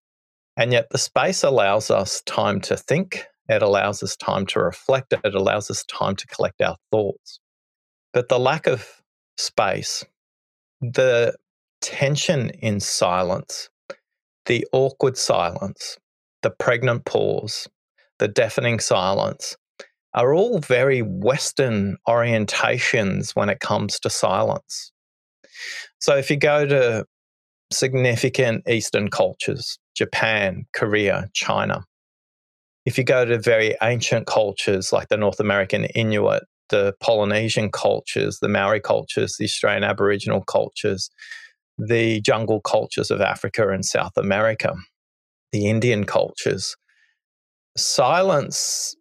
and 0.57 0.71
yet 0.71 0.87
the 0.91 0.97
space 0.97 1.43
allows 1.43 1.91
us 1.91 2.21
time 2.25 2.61
to 2.61 2.77
think. 2.77 3.25
It 3.47 3.63
allows 3.63 4.03
us 4.03 4.15
time 4.15 4.45
to 4.47 4.59
reflect. 4.59 5.13
It 5.23 5.33
allows 5.33 5.71
us 5.71 5.83
time 5.85 6.15
to 6.17 6.27
collect 6.27 6.61
our 6.61 6.77
thoughts. 6.91 7.39
But 8.13 8.29
the 8.29 8.39
lack 8.39 8.67
of 8.67 8.87
space, 9.37 10.05
the 10.81 11.35
tension 11.81 12.49
in 12.61 12.79
silence, 12.79 13.69
the 14.45 14.65
awkward 14.71 15.17
silence, 15.17 15.97
the 16.41 16.49
pregnant 16.49 17.05
pause, 17.05 17.67
the 18.19 18.27
deafening 18.27 18.79
silence 18.79 19.55
are 20.13 20.33
all 20.33 20.59
very 20.59 21.01
Western 21.01 21.97
orientations 22.07 23.35
when 23.35 23.49
it 23.49 23.59
comes 23.59 23.99
to 23.99 24.09
silence. 24.09 24.91
So 25.99 26.15
if 26.15 26.29
you 26.29 26.37
go 26.37 26.65
to 26.65 27.05
significant 27.71 28.67
Eastern 28.67 29.09
cultures, 29.09 29.77
Japan, 29.95 30.65
Korea, 30.73 31.29
China, 31.33 31.85
if 32.85 32.97
you 32.97 33.03
go 33.03 33.25
to 33.25 33.37
very 33.37 33.75
ancient 33.83 34.25
cultures 34.25 34.91
like 34.91 35.09
the 35.09 35.17
North 35.17 35.39
American 35.39 35.85
Inuit, 35.85 36.43
the 36.69 36.93
Polynesian 36.99 37.71
cultures, 37.71 38.39
the 38.39 38.47
Maori 38.47 38.79
cultures, 38.79 39.35
the 39.37 39.45
Australian 39.45 39.83
Aboriginal 39.83 40.41
cultures, 40.41 41.09
the 41.79 42.19
jungle 42.21 42.59
cultures 42.61 43.09
of 43.09 43.21
Africa 43.21 43.69
and 43.69 43.85
South 43.85 44.17
America, 44.17 44.75
the 45.51 45.67
Indian 45.67 46.03
cultures. 46.03 46.75
Silence 47.77 48.95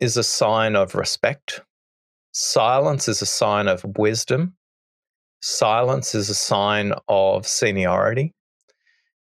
is 0.00 0.16
a 0.16 0.22
sign 0.22 0.76
of 0.76 0.94
respect. 0.94 1.62
Silence 2.32 3.08
is 3.08 3.22
a 3.22 3.26
sign 3.26 3.66
of 3.66 3.84
wisdom. 3.96 4.54
Silence 5.40 6.14
is 6.14 6.28
a 6.28 6.34
sign 6.34 6.92
of 7.08 7.46
seniority. 7.46 8.34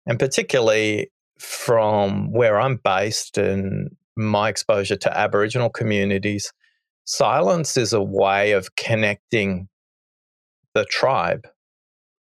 And 0.07 0.17
particularly 0.17 1.11
from 1.39 2.31
where 2.31 2.59
I'm 2.59 2.79
based 2.83 3.37
and 3.37 3.89
my 4.17 4.49
exposure 4.49 4.95
to 4.95 5.17
Aboriginal 5.17 5.69
communities, 5.69 6.51
silence 7.03 7.77
is 7.77 7.93
a 7.93 8.01
way 8.01 8.53
of 8.53 8.75
connecting 8.75 9.67
the 10.73 10.85
tribe 10.85 11.47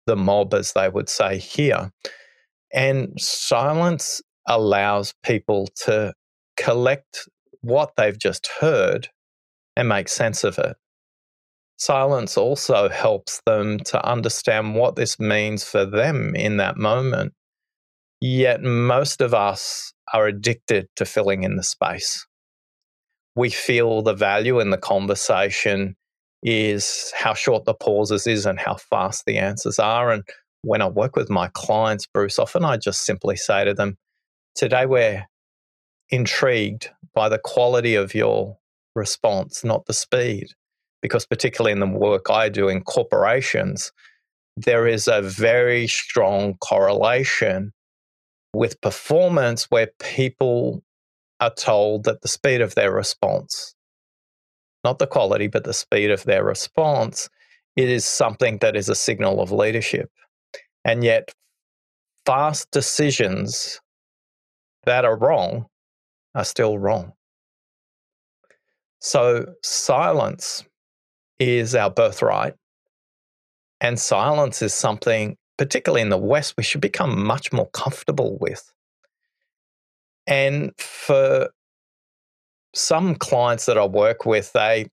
the 0.10 0.16
mob, 0.16 0.54
as 0.54 0.74
they 0.74 0.90
would 0.90 1.08
say 1.08 1.38
here. 1.38 1.92
And 2.74 3.14
silence 3.20 4.22
allows 4.48 5.14
people 5.24 5.70
to 5.86 6.14
collect 6.58 7.30
what 7.62 7.92
they've 7.96 8.18
just 8.18 8.48
heard 8.60 9.10
and 9.76 9.88
make 9.88 10.10
sense 10.10 10.44
of 10.44 10.58
it. 10.58 10.76
Silence 11.78 12.38
also 12.38 12.90
helps 12.90 13.42
them 13.46 13.80
to 13.80 14.04
understand 14.06 14.76
what 14.76 14.96
this 14.96 15.20
means 15.20 15.64
for 15.64 15.86
them 15.86 16.36
in 16.36 16.58
that 16.58 16.76
moment. 16.76 17.34
Yet 18.20 18.62
most 18.62 19.22
of 19.22 19.34
us 19.34 19.94
are 20.14 20.26
addicted 20.26 20.88
to 20.96 21.06
filling 21.06 21.44
in 21.44 21.56
the 21.56 21.64
space. 21.64 22.26
We 23.36 23.50
feel 23.50 24.02
the 24.02 24.14
value 24.14 24.60
in 24.60 24.72
the 24.72 24.78
conversation 24.78 25.96
is 26.44 27.12
how 27.16 27.34
short 27.34 27.66
the 27.66 27.74
pauses 27.74 28.28
is 28.28 28.46
and 28.46 28.60
how 28.60 28.76
fast 28.76 29.26
the 29.26 29.38
answers 29.38 29.80
are. 29.80 30.12
And 30.12 30.24
when 30.62 30.82
I 30.82 30.88
work 30.88 31.16
with 31.16 31.30
my 31.30 31.50
clients, 31.54 32.06
Bruce, 32.06 32.40
often 32.40 32.64
I 32.64 32.78
just 32.78 33.06
simply 33.06 33.36
say 33.36 33.66
to 33.66 33.74
them, 33.74 33.98
Today 34.56 34.86
we're 34.86 35.26
intrigued 36.10 36.90
by 37.14 37.30
the 37.30 37.40
quality 37.40 37.96
of 37.96 38.14
your 38.14 38.58
response, 38.96 39.64
not 39.64 39.86
the 39.86 39.94
speed. 39.94 40.48
Because, 41.02 41.26
particularly 41.26 41.72
in 41.72 41.80
the 41.80 41.88
work 41.88 42.30
I 42.30 42.50
do 42.50 42.68
in 42.68 42.82
corporations, 42.82 43.94
there 44.58 44.86
is 44.86 45.08
a 45.08 45.22
very 45.22 45.88
strong 45.88 46.56
correlation 46.56 47.72
with 48.54 48.82
performance 48.82 49.68
where 49.70 49.92
people 50.00 50.84
are 51.40 51.54
told 51.54 52.04
that 52.04 52.22
the 52.22 52.28
speed 52.28 52.60
of 52.60 52.76
their 52.76 52.92
response 52.92 53.76
not 54.84 55.00
the 55.00 55.08
quality, 55.08 55.48
but 55.48 55.64
the 55.64 55.74
speed 55.74 56.12
of 56.12 56.24
their 56.24 56.44
response, 56.44 57.30
it 57.76 57.90
is 57.90 58.06
something 58.06 58.58
that 58.60 58.76
is 58.76 58.90
a 58.90 58.96
signal 58.96 59.42
of 59.42 59.52
leadership. 59.52 60.10
And 60.86 61.04
yet, 61.04 61.32
fast 62.26 62.72
decisions 62.72 63.80
that 64.86 65.06
are 65.06 65.18
wrong 65.18 65.66
are 66.36 66.46
still 66.46 66.78
wrong. 66.78 67.14
So, 69.02 69.54
silence 69.64 70.64
is 71.40 71.76
our 71.76 71.90
birthright. 71.90 72.56
And 73.82 74.00
silence 74.00 74.62
is 74.62 74.74
something, 74.74 75.38
particularly 75.58 76.02
in 76.02 76.10
the 76.10 76.18
West, 76.18 76.56
we 76.58 76.64
should 76.64 76.82
become 76.82 77.26
much 77.26 77.54
more 77.54 77.70
comfortable 77.70 78.38
with. 78.40 78.74
And 80.28 80.74
for 80.78 81.50
some 82.76 83.16
clients 83.16 83.66
that 83.66 83.78
I 83.78 83.86
work 83.86 84.26
with, 84.26 84.52
they 84.54 84.88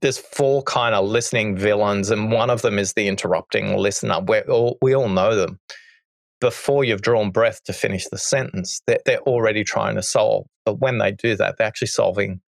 there's 0.00 0.18
four 0.18 0.62
kind 0.62 0.94
of 0.94 1.08
listening 1.08 1.56
villains, 1.56 2.10
and 2.10 2.30
one 2.30 2.50
of 2.50 2.62
them 2.62 2.78
is 2.78 2.92
the 2.92 3.08
interrupting 3.08 3.76
listener. 3.76 4.20
we 4.20 4.40
all, 4.42 4.78
we 4.80 4.94
all 4.94 5.08
know 5.08 5.34
them. 5.34 5.58
Before 6.40 6.84
you've 6.84 7.02
drawn 7.02 7.30
breath 7.30 7.62
to 7.64 7.72
finish 7.72 8.06
the 8.08 8.18
sentence, 8.18 8.80
they're, 8.86 9.00
they're 9.04 9.20
already 9.22 9.64
trying 9.64 9.96
to 9.96 10.02
solve. 10.02 10.46
But 10.64 10.80
when 10.80 10.98
they 10.98 11.12
do 11.12 11.36
that, 11.36 11.56
they're 11.58 11.66
actually 11.66 11.88
solving 11.88 12.40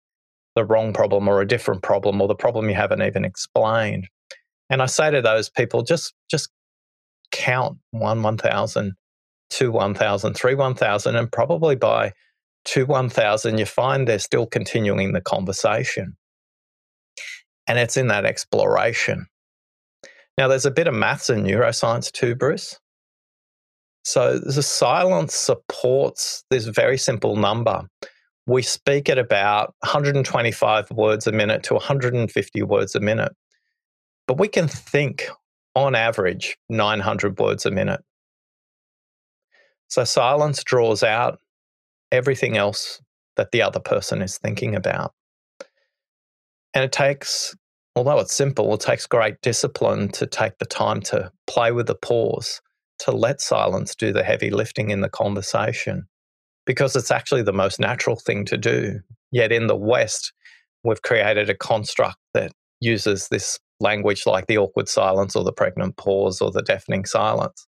the 0.55 0.65
wrong 0.65 0.93
problem 0.93 1.29
or 1.29 1.41
a 1.41 1.47
different 1.47 1.83
problem 1.83 2.21
or 2.21 2.29
the 2.29 2.35
problem 2.35 2.69
you 2.69 2.75
haven't 2.75 3.03
even 3.03 3.25
explained. 3.25 4.09
And 4.71 4.83
I 4.83 4.87
say 4.87 5.11
to 5.11 5.21
those 5.21 5.51
people, 5.51 5.83
just 5.83 6.15
just 6.31 6.51
count 7.33 7.79
one 7.91 8.23
one 8.23 8.37
thousand, 8.37 8.95
two 9.51 9.71
one 9.71 9.95
thousand, 9.95 10.35
three 10.35 10.55
one 10.55 10.75
thousand, 10.75 11.17
and 11.17 11.31
probably 11.31 11.77
by 11.77 12.13
one 12.87 13.09
thousand, 13.09 13.59
you 13.59 13.67
find 13.67 14.07
they're 14.07 14.19
still 14.19 14.47
continuing 14.47 15.13
the 15.13 15.21
conversation. 15.21 16.17
And 17.67 17.79
it's 17.79 17.97
in 17.97 18.09
that 18.09 18.25
exploration. 18.25 19.27
Now, 20.37 20.49
there's 20.49 20.67
a 20.67 20.71
bit 20.71 20.89
of 20.89 20.95
maths 20.95 21.31
and 21.31 21.47
neuroscience 21.47 22.11
too, 22.11 22.35
Bruce. 22.35 22.79
So 24.05 24.39
the 24.39 24.63
silence 24.63 25.35
supports 25.35 26.45
this 26.51 26.67
very 26.67 26.99
simple 26.99 27.37
number. 27.37 27.83
We 28.47 28.61
speak 28.61 29.09
at 29.09 29.19
about 29.19 29.75
125 29.81 30.91
words 30.91 31.27
a 31.27 31.33
minute 31.33 31.63
to 31.65 31.75
150 31.75 32.63
words 32.65 32.95
a 32.95 33.01
minute. 33.01 33.33
But 34.27 34.39
we 34.39 34.49
can 34.49 34.69
think 34.69 35.29
on 35.75 35.95
average 35.95 36.57
900 36.69 37.39
words 37.39 37.65
a 37.65 37.71
minute. 37.71 38.03
So 39.89 40.05
silence 40.05 40.63
draws 40.65 41.03
out 41.03 41.39
everything 42.15 42.57
else 42.57 43.01
that 43.37 43.51
the 43.51 43.63
other 43.63 43.81
person 43.81 44.23
is 44.23 44.39
thinking 44.39 44.75
about. 44.75 45.13
And 46.73 46.85
it 46.85 46.93
takes, 46.93 47.55
although 47.97 48.19
it's 48.19 48.35
simple, 48.35 48.73
it 48.75 48.81
takes 48.81 49.07
great 49.07 49.41
discipline 49.43 50.09
to 50.11 50.27
take 50.27 50.59
the 50.59 50.67
time 50.67 51.01
to 51.03 51.31
play 51.47 51.73
with 51.73 51.87
the 51.87 51.95
pause, 51.95 52.61
to 53.01 53.13
let 53.13 53.41
silence 53.41 53.95
do 53.95 54.13
the 54.13 54.25
heavy 54.25 54.51
lifting 54.51 54.91
in 54.91 55.01
the 55.01 55.09
conversation, 55.09 56.07
because 56.67 56.97
it's 56.97 57.11
actually 57.11 57.43
the 57.43 57.53
most 57.53 57.79
natural 57.79 58.17
thing 58.17 58.45
to 58.47 58.57
do. 58.57 59.01
Yet 59.31 59.53
in 59.53 59.67
the 59.67 59.77
West, 59.77 60.33
we've 60.85 61.03
created 61.03 61.51
a 61.51 61.57
construct 61.57 62.19
that 62.35 62.53
uses 62.81 63.29
this 63.29 63.59
language 63.81 64.27
like 64.27 64.47
the 64.47 64.59
awkward 64.59 64.89
silence 64.89 65.35
or 65.35 65.43
the 65.43 65.53
pregnant 65.53 65.97
pause 65.97 66.41
or 66.41 66.51
the 66.51 66.63
deafening 66.63 67.05
silence. 67.05 67.67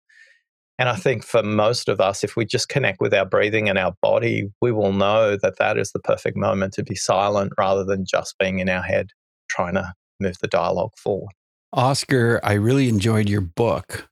And 0.78 0.90
I 0.90 0.96
think 0.96 1.24
for 1.24 1.42
most 1.42 1.88
of 1.88 2.02
us, 2.02 2.24
if 2.24 2.36
we 2.36 2.46
just 2.46 2.70
connect 2.70 3.00
with 3.00 3.14
our 3.14 3.26
breathing 3.26 3.70
and 3.70 3.78
our 3.78 3.94
body, 4.02 4.52
we 4.62 4.72
will 4.72 4.92
know 4.92 5.38
that 5.38 5.58
that 5.58 5.78
is 5.78 5.92
the 5.92 6.00
perfect 6.00 6.36
moment 6.36 6.74
to 6.74 6.84
be 6.84 6.96
silent 6.96 7.54
rather 7.58 7.84
than 7.84 8.06
just 8.06 8.38
being 8.38 8.60
in 8.60 8.70
our 8.70 8.82
head 8.82 9.12
trying 9.50 9.76
to 9.76 9.94
move 10.20 10.38
the 10.42 10.48
dialogue 10.48 10.92
forward. 10.98 11.32
Oscar, 11.72 12.40
I 12.44 12.54
really 12.54 12.90
enjoyed 12.90 13.30
your 13.30 13.42
book. 13.42 14.10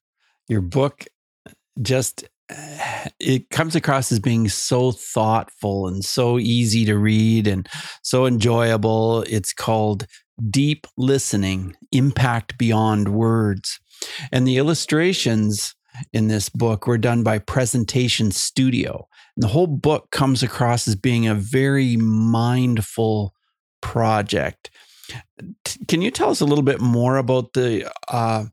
Your 0.48 0.62
book 0.62 1.06
just 1.82 2.26
it 3.20 3.50
comes 3.50 3.76
across 3.76 4.12
as 4.12 4.20
being 4.20 4.48
so 4.48 4.92
thoughtful 4.92 5.88
and 5.88 6.04
so 6.04 6.40
easy 6.40 6.86
to 6.86 6.98
read 6.98 7.48
and 7.48 7.68
so 8.02 8.26
enjoyable. 8.26 9.24
It's 9.24 9.54
called 9.54 10.06
Deep 10.50 10.88
Listening 10.98 11.76
Impact 11.92 12.58
Beyond 12.58 13.10
Words. 13.10 13.80
And 14.32 14.48
the 14.48 14.58
illustrations 14.58 15.76
in 16.12 16.28
this 16.28 16.50
book 16.50 16.88
were 16.88 16.98
done 16.98 17.24
by 17.24 17.40
Presentation 17.40 18.32
Studio. 18.32 19.08
And 19.36 19.44
the 19.44 19.48
whole 19.48 19.68
book 19.68 20.12
comes 20.12 20.44
across 20.44 20.88
as 20.88 20.96
being 20.96 21.28
a 21.28 21.36
very 21.36 21.98
mindful 21.98 23.34
project. 23.82 24.70
Can 25.88 26.02
you 26.02 26.12
tell 26.12 26.30
us 26.30 26.42
a 26.42 26.46
little 26.46 26.64
bit 26.64 26.80
more 26.80 27.18
about 27.18 27.54
the 27.54 27.92
uh, 28.08 28.46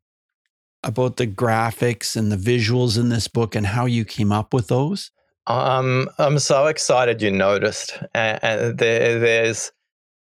about 0.82 1.16
the 1.16 1.26
graphics 1.26 2.16
and 2.16 2.32
the 2.32 2.36
visuals 2.36 2.98
in 2.98 3.10
this 3.10 3.28
book 3.28 3.54
and 3.54 3.66
how 3.66 3.86
you 3.86 4.04
came 4.04 4.32
up 4.32 4.52
with 4.52 4.68
those? 4.68 5.10
Um, 5.46 6.08
I'm 6.18 6.38
so 6.38 6.66
excited 6.66 7.22
you 7.22 7.30
noticed. 7.30 7.98
Uh, 8.14 8.72
there, 8.72 9.18
there's 9.18 9.72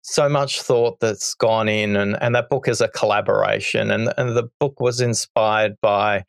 so 0.01 0.29
much 0.29 0.61
thought 0.61 0.99
that's 0.99 1.33
gone 1.33 1.67
in, 1.67 1.95
and, 1.95 2.17
and 2.21 2.35
that 2.35 2.49
book 2.49 2.67
is 2.67 2.79
a 2.79 2.87
collaboration. 2.87 3.91
And, 3.91 4.13
and 4.17 4.35
the 4.35 4.49
book 4.59 4.79
was 4.79 5.01
inspired 5.01 5.77
by 5.81 6.25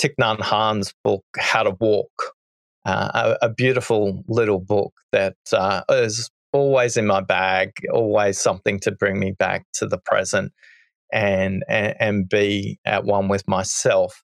Thich 0.00 0.14
Nhat 0.20 0.40
Hanh's 0.40 0.94
book, 1.04 1.24
How 1.36 1.64
to 1.64 1.76
Walk, 1.78 2.34
uh, 2.84 3.36
a, 3.42 3.46
a, 3.46 3.48
beautiful 3.50 4.22
little 4.28 4.60
book 4.60 4.92
that 5.12 5.36
uh, 5.52 5.82
is 5.90 6.30
always 6.52 6.96
in 6.96 7.06
my 7.06 7.20
bag, 7.20 7.72
always 7.92 8.40
something 8.40 8.78
to 8.80 8.92
bring 8.92 9.18
me 9.18 9.32
back 9.32 9.66
to 9.74 9.86
the 9.86 9.98
present 9.98 10.52
and, 11.12 11.64
and, 11.68 11.94
and 12.00 12.28
be 12.28 12.78
at 12.84 13.04
one 13.04 13.28
with 13.28 13.46
myself. 13.46 14.22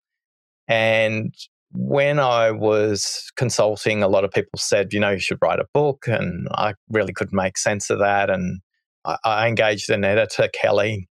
And 0.68 1.34
when 1.72 2.18
I 2.18 2.52
was 2.52 3.30
consulting, 3.37 4.02
a 4.02 4.08
lot 4.08 4.24
of 4.24 4.30
people 4.30 4.58
said, 4.58 4.92
you 4.92 5.00
know, 5.00 5.10
you 5.10 5.18
should 5.18 5.38
write 5.42 5.58
a 5.58 5.66
book. 5.74 6.06
And 6.06 6.48
I 6.52 6.74
really 6.88 7.12
couldn't 7.12 7.37
make 7.37 7.58
sense 7.58 7.90
of 7.90 7.98
that. 7.98 8.30
And 8.30 8.60
I, 9.04 9.16
I 9.24 9.48
engaged 9.48 9.90
an 9.90 10.04
editor, 10.04 10.48
Kelly. 10.54 11.08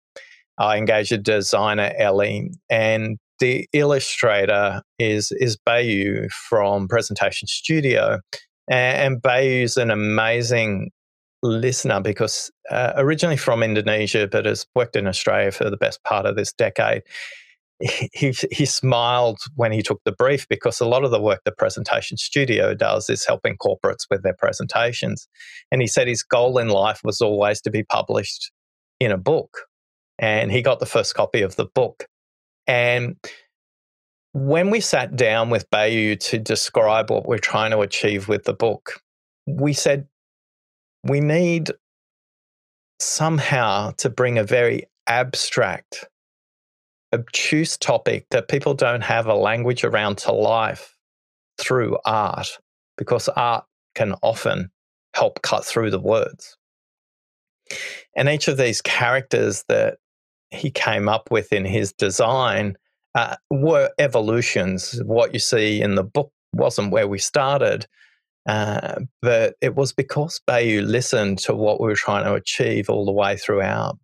I 0.58 0.76
engaged 0.76 1.12
a 1.12 1.18
designer, 1.18 1.92
Ellie. 1.96 2.50
And 2.68 3.18
the 3.38 3.68
illustrator 3.72 4.82
is, 4.98 5.32
is 5.32 5.56
Bayu 5.56 6.30
from 6.30 6.88
Presentation 6.88 7.48
Studio. 7.48 8.20
And, 8.70 9.22
and 9.24 9.42
is 9.42 9.76
an 9.76 9.90
amazing 9.90 10.90
listener 11.42 12.00
because 12.00 12.50
uh, 12.70 12.92
originally 12.96 13.36
from 13.36 13.62
Indonesia, 13.62 14.26
but 14.26 14.46
has 14.46 14.66
worked 14.74 14.96
in 14.96 15.06
Australia 15.06 15.50
for 15.50 15.70
the 15.70 15.76
best 15.76 16.02
part 16.04 16.26
of 16.26 16.36
this 16.36 16.52
decade. 16.52 17.02
He, 18.12 18.34
he 18.50 18.66
smiled 18.66 19.38
when 19.54 19.70
he 19.70 19.82
took 19.82 20.00
the 20.04 20.10
brief 20.10 20.48
because 20.48 20.80
a 20.80 20.84
lot 20.84 21.04
of 21.04 21.12
the 21.12 21.20
work 21.20 21.42
the 21.44 21.52
presentation 21.52 22.16
studio 22.16 22.74
does 22.74 23.08
is 23.08 23.24
helping 23.24 23.56
corporates 23.56 24.04
with 24.10 24.24
their 24.24 24.34
presentations. 24.36 25.28
And 25.70 25.80
he 25.80 25.86
said 25.86 26.08
his 26.08 26.24
goal 26.24 26.58
in 26.58 26.70
life 26.70 27.00
was 27.04 27.20
always 27.20 27.60
to 27.60 27.70
be 27.70 27.84
published 27.84 28.50
in 28.98 29.12
a 29.12 29.16
book. 29.16 29.60
And 30.18 30.50
he 30.50 30.60
got 30.60 30.80
the 30.80 30.86
first 30.86 31.14
copy 31.14 31.40
of 31.40 31.54
the 31.54 31.66
book. 31.66 32.06
And 32.68 33.16
when 34.32 34.70
we 34.70 34.80
sat 34.80 35.16
down 35.16 35.50
with 35.50 35.68
Bayu 35.70 36.20
to 36.20 36.38
describe 36.38 37.10
what 37.10 37.26
we're 37.26 37.38
trying 37.38 37.70
to 37.72 37.80
achieve 37.80 38.28
with 38.28 38.44
the 38.44 38.52
book, 38.52 39.00
we 39.46 39.72
said, 39.72 40.06
we 41.02 41.20
need 41.20 41.70
somehow 43.00 43.92
to 43.92 44.10
bring 44.10 44.36
a 44.36 44.44
very 44.44 44.84
abstract, 45.06 46.04
obtuse 47.14 47.78
topic 47.78 48.26
that 48.30 48.48
people 48.48 48.74
don't 48.74 49.00
have 49.00 49.26
a 49.26 49.34
language 49.34 49.82
around 49.82 50.18
to 50.18 50.32
life 50.32 50.94
through 51.56 51.96
art, 52.04 52.58
because 52.98 53.28
art 53.30 53.64
can 53.94 54.14
often 54.22 54.70
help 55.14 55.40
cut 55.42 55.64
through 55.64 55.90
the 55.90 55.98
words. 55.98 56.56
And 58.14 58.28
each 58.28 58.46
of 58.48 58.58
these 58.58 58.82
characters 58.82 59.64
that 59.68 59.98
he 60.50 60.70
came 60.70 61.08
up 61.08 61.30
with 61.30 61.52
in 61.52 61.64
his 61.64 61.92
design 61.92 62.76
uh, 63.14 63.36
were 63.50 63.90
evolutions. 63.98 65.00
What 65.04 65.32
you 65.32 65.40
see 65.40 65.80
in 65.80 65.94
the 65.94 66.04
book 66.04 66.32
wasn't 66.52 66.92
where 66.92 67.08
we 67.08 67.18
started, 67.18 67.86
uh, 68.48 69.00
but 69.20 69.54
it 69.60 69.74
was 69.74 69.92
because 69.92 70.40
Bayu 70.48 70.86
listened 70.86 71.38
to 71.40 71.54
what 71.54 71.80
we 71.80 71.88
were 71.88 71.94
trying 71.94 72.24
to 72.24 72.34
achieve 72.34 72.88
all 72.88 73.04
the 73.04 73.12
way 73.12 73.36
throughout. 73.36 73.98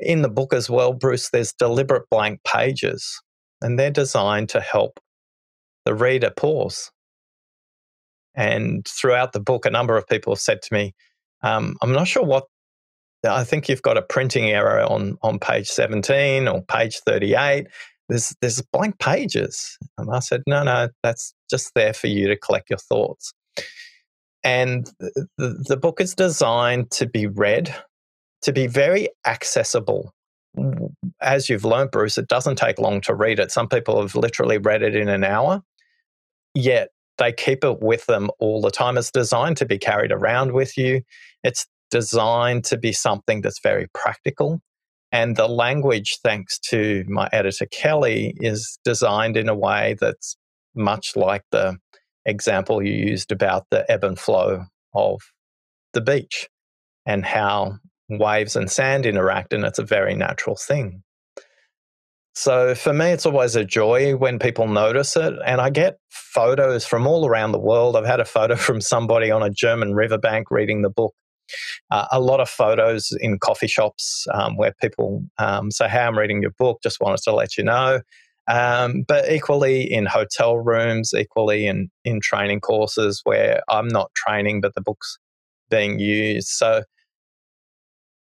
In 0.00 0.22
the 0.22 0.28
book 0.28 0.52
as 0.52 0.70
well, 0.70 0.92
Bruce, 0.92 1.30
there's 1.30 1.52
deliberate 1.52 2.08
blank 2.10 2.40
pages, 2.44 3.20
and 3.60 3.78
they're 3.78 3.90
designed 3.90 4.48
to 4.50 4.60
help 4.60 5.00
the 5.84 5.94
reader 5.94 6.30
pause. 6.30 6.90
And 8.34 8.86
throughout 8.86 9.32
the 9.32 9.40
book, 9.40 9.66
a 9.66 9.70
number 9.70 9.96
of 9.96 10.06
people 10.06 10.32
have 10.32 10.40
said 10.40 10.62
to 10.62 10.74
me, 10.74 10.94
um, 11.42 11.76
I'm 11.82 11.92
not 11.92 12.06
sure 12.06 12.22
what 12.22 12.44
I 13.24 13.44
think 13.44 13.68
you've 13.68 13.82
got 13.82 13.96
a 13.96 14.02
printing 14.02 14.50
error 14.50 14.80
on, 14.82 15.18
on 15.22 15.38
page 15.38 15.68
17 15.68 16.46
or 16.46 16.62
page 16.62 17.00
38. 17.00 17.66
There's, 18.08 18.34
there's 18.40 18.62
blank 18.72 18.98
pages. 18.98 19.76
And 19.98 20.10
I 20.14 20.20
said, 20.20 20.42
no, 20.46 20.62
no, 20.62 20.88
that's 21.02 21.34
just 21.50 21.72
there 21.74 21.92
for 21.92 22.06
you 22.06 22.28
to 22.28 22.36
collect 22.36 22.70
your 22.70 22.78
thoughts. 22.78 23.32
And 24.44 24.90
the, 25.00 25.64
the 25.68 25.76
book 25.76 26.00
is 26.00 26.14
designed 26.14 26.90
to 26.92 27.06
be 27.06 27.26
read, 27.26 27.74
to 28.42 28.52
be 28.52 28.66
very 28.66 29.08
accessible. 29.26 30.12
As 31.20 31.48
you've 31.48 31.64
learned, 31.64 31.90
Bruce, 31.90 32.18
it 32.18 32.28
doesn't 32.28 32.56
take 32.56 32.78
long 32.78 33.00
to 33.02 33.14
read 33.14 33.40
it. 33.40 33.50
Some 33.50 33.68
people 33.68 34.00
have 34.00 34.14
literally 34.14 34.58
read 34.58 34.82
it 34.82 34.94
in 34.94 35.08
an 35.08 35.24
hour. 35.24 35.62
Yet 36.54 36.90
they 37.18 37.32
keep 37.32 37.64
it 37.64 37.80
with 37.82 38.06
them 38.06 38.30
all 38.38 38.60
the 38.60 38.70
time. 38.70 38.96
It's 38.96 39.10
designed 39.10 39.56
to 39.58 39.66
be 39.66 39.76
carried 39.76 40.12
around 40.12 40.52
with 40.52 40.78
you. 40.78 41.02
It's 41.42 41.66
designed 41.90 42.64
to 42.64 42.78
be 42.78 42.92
something 42.92 43.40
that's 43.40 43.60
very 43.60 43.86
practical. 43.94 44.60
And 45.10 45.36
the 45.36 45.48
language, 45.48 46.18
thanks 46.22 46.58
to 46.70 47.04
my 47.08 47.28
editor 47.32 47.66
Kelly, 47.66 48.34
is 48.38 48.78
designed 48.84 49.36
in 49.36 49.48
a 49.48 49.54
way 49.54 49.96
that's 50.00 50.36
much 50.74 51.16
like 51.16 51.42
the 51.50 51.78
example 52.26 52.82
you 52.82 52.92
used 52.92 53.32
about 53.32 53.66
the 53.70 53.90
ebb 53.90 54.04
and 54.04 54.18
flow 54.18 54.64
of 54.94 55.20
the 55.94 56.00
beach 56.02 56.48
and 57.06 57.24
how 57.24 57.78
waves 58.10 58.56
and 58.56 58.70
sand 58.70 59.06
interact, 59.06 59.52
and 59.52 59.64
it's 59.64 59.78
a 59.78 59.84
very 59.84 60.14
natural 60.14 60.56
thing. 60.56 61.02
So 62.34 62.74
for 62.74 62.92
me, 62.92 63.06
it's 63.06 63.26
always 63.26 63.56
a 63.56 63.64
joy 63.64 64.14
when 64.14 64.38
people 64.38 64.68
notice 64.68 65.16
it. 65.16 65.34
And 65.44 65.60
I 65.60 65.70
get 65.70 65.98
photos 66.08 66.86
from 66.86 67.06
all 67.06 67.26
around 67.26 67.50
the 67.50 67.58
world. 67.58 67.96
I've 67.96 68.06
had 68.06 68.20
a 68.20 68.24
photo 68.24 68.54
from 68.68 68.80
somebody 68.80 69.30
on 69.30 69.42
a 69.42 69.50
German 69.50 69.94
riverbank 69.94 70.50
reading 70.50 70.82
the 70.82 70.90
book. 70.90 71.14
Uh, 71.90 72.06
a 72.10 72.20
lot 72.20 72.40
of 72.40 72.48
photos 72.48 73.16
in 73.20 73.38
coffee 73.38 73.66
shops 73.66 74.26
um, 74.32 74.56
where 74.56 74.74
people 74.80 75.24
um, 75.38 75.70
say, 75.70 75.88
Hey, 75.88 76.00
I'm 76.00 76.18
reading 76.18 76.42
your 76.42 76.52
book, 76.52 76.80
just 76.82 77.00
wanted 77.00 77.20
to 77.22 77.34
let 77.34 77.56
you 77.56 77.64
know. 77.64 78.00
Um, 78.48 79.02
but 79.06 79.30
equally 79.30 79.82
in 79.82 80.06
hotel 80.06 80.56
rooms, 80.56 81.12
equally 81.14 81.66
in, 81.66 81.90
in 82.04 82.20
training 82.20 82.60
courses 82.60 83.20
where 83.24 83.62
I'm 83.68 83.88
not 83.88 84.10
training, 84.14 84.62
but 84.62 84.74
the 84.74 84.80
book's 84.80 85.18
being 85.70 85.98
used. 85.98 86.48
So 86.48 86.82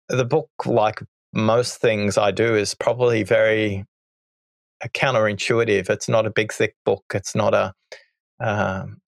the 0.08 0.24
book, 0.24 0.50
like 0.66 1.02
most 1.32 1.80
things 1.80 2.18
I 2.18 2.32
do, 2.32 2.56
is 2.56 2.74
probably 2.74 3.22
very 3.22 3.84
counterintuitive. 4.86 5.88
It's 5.88 6.08
not 6.08 6.26
a 6.26 6.30
big, 6.30 6.52
thick 6.52 6.74
book. 6.84 7.04
It's 7.14 7.34
not 7.34 7.54
a 7.54 7.72
um, 8.40 8.98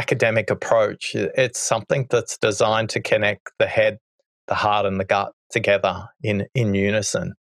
academic 0.00 0.50
approach. 0.50 1.14
It's 1.14 1.60
something 1.60 2.06
that's 2.08 2.38
designed 2.38 2.88
to 2.90 3.00
connect 3.02 3.50
the 3.58 3.66
head, 3.66 3.98
the 4.48 4.54
heart, 4.54 4.86
and 4.86 4.98
the 4.98 5.04
gut 5.04 5.32
together 5.50 6.08
in 6.22 6.46
in 6.54 6.74
unison 6.74 7.34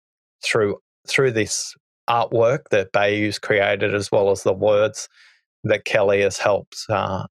through 0.44 0.78
through 1.08 1.32
this 1.32 1.76
artwork 2.10 2.70
that 2.72 2.92
Bayu's 2.92 3.38
created, 3.38 3.94
as 3.94 4.12
well 4.12 4.32
as 4.32 4.42
the 4.42 4.54
words 4.54 5.08
that 5.66 5.86
Kelly 5.86 6.22
has 6.22 6.38
helped 6.38 6.78
uh, 6.90 7.26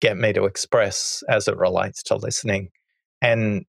get 0.00 0.16
me 0.18 0.32
to 0.34 0.44
express 0.44 1.22
as 1.28 1.48
it 1.48 1.56
relates 1.56 2.02
to 2.04 2.16
listening. 2.16 2.68
And 3.22 3.64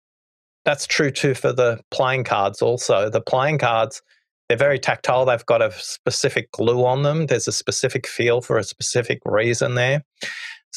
that's 0.66 0.88
true 0.88 1.12
too 1.12 1.36
for 1.36 1.54
the 1.54 1.80
playing 1.90 2.26
cards. 2.26 2.62
Also, 2.62 3.10
the 3.10 3.22
playing 3.22 3.60
cards 3.60 4.02
they're 4.48 4.58
very 4.58 4.80
tactile. 4.80 5.26
They've 5.26 5.46
got 5.46 5.62
a 5.62 5.72
specific 5.74 6.52
glue 6.52 6.86
on 6.86 7.04
them. 7.04 7.26
There's 7.26 7.48
a 7.48 7.52
specific 7.52 8.08
feel 8.08 8.42
for 8.42 8.58
a 8.58 8.64
specific 8.64 9.20
reason 9.26 9.76
there. 9.76 10.04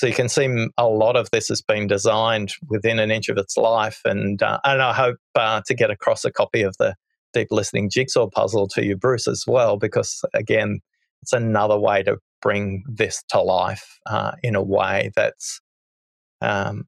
So 0.01 0.07
you 0.07 0.15
can 0.15 0.31
see 0.31 0.49
a 0.79 0.89
lot 0.89 1.15
of 1.15 1.31
this 1.31 1.49
has 1.49 1.61
been 1.61 1.87
designed 1.87 2.55
within 2.71 2.99
an 2.99 3.11
inch 3.11 3.29
of 3.29 3.37
its 3.37 3.59
life. 3.59 4.01
And, 4.07 4.43
uh, 4.43 4.59
and 4.65 4.81
I 4.81 4.95
hope 4.95 5.19
uh, 5.35 5.61
to 5.67 5.75
get 5.75 5.91
across 5.91 6.25
a 6.25 6.33
copy 6.33 6.63
of 6.63 6.75
the 6.79 6.95
Deep 7.35 7.49
Listening 7.51 7.91
Jigsaw 7.91 8.31
Puzzle 8.31 8.67
to 8.69 8.83
you, 8.83 8.97
Bruce, 8.97 9.29
as 9.29 9.45
well, 9.47 9.77
because 9.77 10.25
again, 10.33 10.81
it's 11.21 11.35
another 11.35 11.79
way 11.79 12.03
to 12.05 12.17
bring 12.41 12.83
this 12.89 13.23
to 13.29 13.43
life 13.43 13.99
uh, 14.07 14.33
in 14.43 14.55
a 14.55 14.63
way 14.63 15.11
that's 15.17 15.61
um, 16.41 16.85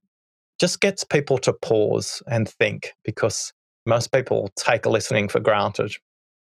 just 0.59 0.81
gets 0.81 1.05
people 1.05 1.37
to 1.37 1.53
pause 1.53 2.23
and 2.29 2.49
think 2.49 2.95
because 3.05 3.53
most 3.85 4.11
people 4.11 4.51
take 4.57 4.87
listening 4.87 5.29
for 5.29 5.39
granted. 5.39 5.93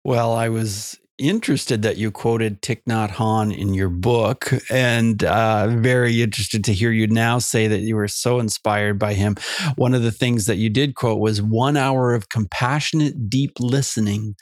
Well, 0.02 0.33
I 0.33 0.48
was 0.48 0.98
interested 1.18 1.83
that 1.83 1.96
you 1.96 2.11
quoted 2.11 2.62
Thich 2.62 2.83
Nhat 2.88 3.11
Hanh 3.11 3.57
in 3.57 3.74
your 3.74 3.88
book, 3.88 4.52
and 4.70 5.22
uh, 5.24 5.68
very 5.68 6.22
interested 6.22 6.64
to 6.64 6.72
hear 6.72 6.90
you 6.90 7.07
now 7.07 7.38
say 7.38 7.68
that 7.68 7.81
you 7.81 7.96
were 7.96 8.09
so 8.09 8.38
inspired 8.38 8.98
by 8.98 9.14
him. 9.14 9.37
One 9.76 9.94
of 9.94 10.02
the 10.02 10.12
things 10.12 10.46
that 10.46 10.57
you 10.57 10.68
did 10.68 10.94
quote 10.94 11.18
was 11.18 11.40
one 11.40 11.76
hour 11.76 12.14
of 12.14 12.29
compassionate, 12.29 13.29
deep 13.31 13.52
listening 13.59 14.35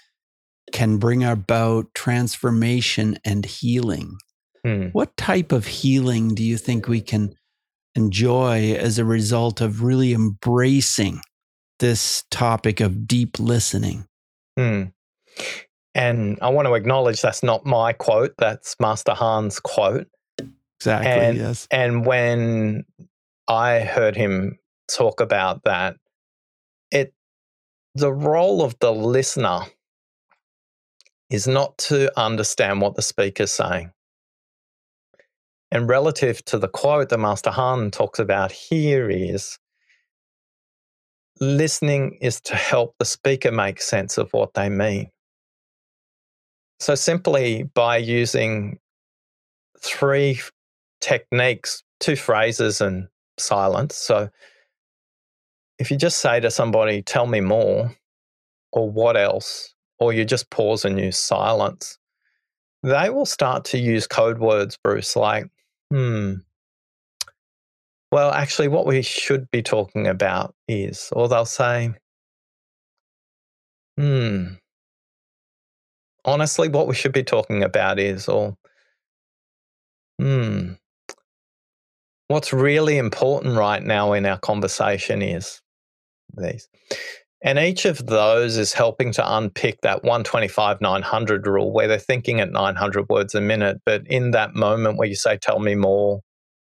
can 0.73 0.99
bring 0.99 1.23
about 1.23 1.87
transformation 1.95 3.19
and 3.25 3.45
healing. 3.45 4.17
Hmm. 4.65 4.89
What 4.89 5.17
type 5.17 5.53
of 5.53 5.67
healing 5.67 6.35
do 6.35 6.43
you 6.43 6.57
think 6.57 6.89
we 6.89 7.01
can 7.01 7.35
enjoy 7.95 8.73
as 8.75 8.99
a 8.99 9.05
result 9.05 9.61
of 9.61 9.83
really 9.83 10.13
embracing 10.13 11.21
this 11.79 12.25
topic 12.31 12.81
of 12.81 13.07
deep 13.07 13.39
listening? 13.39 14.07
Hmm. 14.59 14.85
And 15.95 16.39
I 16.43 16.49
want 16.49 16.67
to 16.67 16.75
acknowledge 16.75 17.23
that's 17.23 17.43
not 17.43 17.65
my 17.65 17.93
quote, 17.93 18.35
that's 18.37 18.75
Master 18.81 19.13
Hanh's 19.13 19.61
quote. 19.61 20.09
Exactly, 20.81 21.11
and, 21.11 21.39
yes. 21.39 21.69
And 21.71 22.05
when 22.05 22.85
I 23.49 23.81
heard 23.81 24.17
him 24.17 24.59
talk 24.89 25.21
about 25.21 25.65
that, 25.65 25.97
it 26.91 27.15
the 27.95 28.13
role 28.13 28.63
of 28.63 28.77
the 28.81 28.93
listener 28.93 29.61
is 31.31 31.47
not 31.47 31.79
to 31.79 32.13
understand 32.21 32.81
what 32.81 32.97
the 32.97 33.03
speaker's 33.03 33.53
saying. 33.53 33.93
And 35.71 35.89
relative 35.89 36.45
to 36.47 36.59
the 36.59 36.69
quote 36.69 37.09
that 37.09 37.19
Master 37.19 37.51
Hanh 37.51 37.91
talks 37.91 38.19
about 38.19 38.53
here 38.53 39.09
is 39.11 39.59
listening 41.41 42.19
is 42.21 42.41
to 42.43 42.55
help 42.55 42.95
the 42.99 43.05
speaker 43.05 43.51
make 43.51 43.81
sense 43.81 44.19
of 44.19 44.33
what 44.33 44.55
they 44.55 44.69
mean. 44.69 45.11
So, 46.81 46.95
simply 46.95 47.65
by 47.75 47.99
using 47.99 48.79
three 49.81 50.41
techniques, 51.01 51.83
two 52.01 52.17
phrases 52.17 52.81
and 52.81 53.09
silence. 53.39 53.97
So, 53.97 54.29
if 55.79 55.91
you 55.91 55.97
just 55.97 56.19
say 56.19 56.41
to 56.41 56.51
somebody, 56.51 57.03
tell 57.03 57.27
me 57.27 57.41
more, 57.41 57.95
or 58.73 58.91
what 58.91 59.17
else, 59.17 59.75
or 59.99 60.13
you 60.13 60.25
just 60.25 60.51
pause 60.51 60.85
and 60.85 60.99
use 60.99 61.17
silence, 61.17 61.99
they 62.83 63.11
will 63.11 63.27
start 63.27 63.65
to 63.67 63.79
use 63.79 64.07
code 64.07 64.39
words, 64.39 64.79
Bruce, 64.83 65.17
like, 65.17 65.47
hmm, 65.91 66.35
well, 68.15 68.31
actually, 68.31 68.69
what 68.69 68.87
we 68.87 69.03
should 69.03 69.51
be 69.51 69.61
talking 69.61 70.07
about 70.07 70.55
is, 70.69 71.09
or 71.17 71.29
they'll 71.29 71.45
say, 71.45 71.95
hmm, 73.99 74.55
honestly, 76.25 76.69
what 76.69 76.89
we 76.89 76.95
should 76.95 77.13
be 77.13 77.25
talking 77.25 77.63
about 77.63 77.99
is, 77.99 78.29
or, 78.29 78.57
hmm, 80.19 80.73
what's 82.29 82.53
really 82.53 82.99
important 82.99 83.57
right 83.57 83.83
now 83.83 84.13
in 84.13 84.27
our 84.27 84.39
conversation 84.39 85.23
is 85.23 85.61
these. 86.37 86.69
And 87.43 87.59
each 87.59 87.85
of 87.85 88.07
those 88.07 88.57
is 88.57 88.73
helping 88.73 89.13
to 89.13 89.37
unpick 89.37 89.83
that 89.83 90.03
125 90.03 90.81
900 90.81 91.47
rule 91.47 91.73
where 91.73 91.87
they're 91.87 91.99
thinking 91.99 92.41
at 92.41 92.51
900 92.51 93.07
words 93.11 93.35
a 93.35 93.41
minute. 93.43 93.83
But 93.85 94.07
in 94.07 94.31
that 94.31 94.55
moment 94.55 94.97
where 94.97 95.09
you 95.09 95.15
say, 95.15 95.37
Tell 95.37 95.59
me 95.59 95.75
more, 95.75 96.21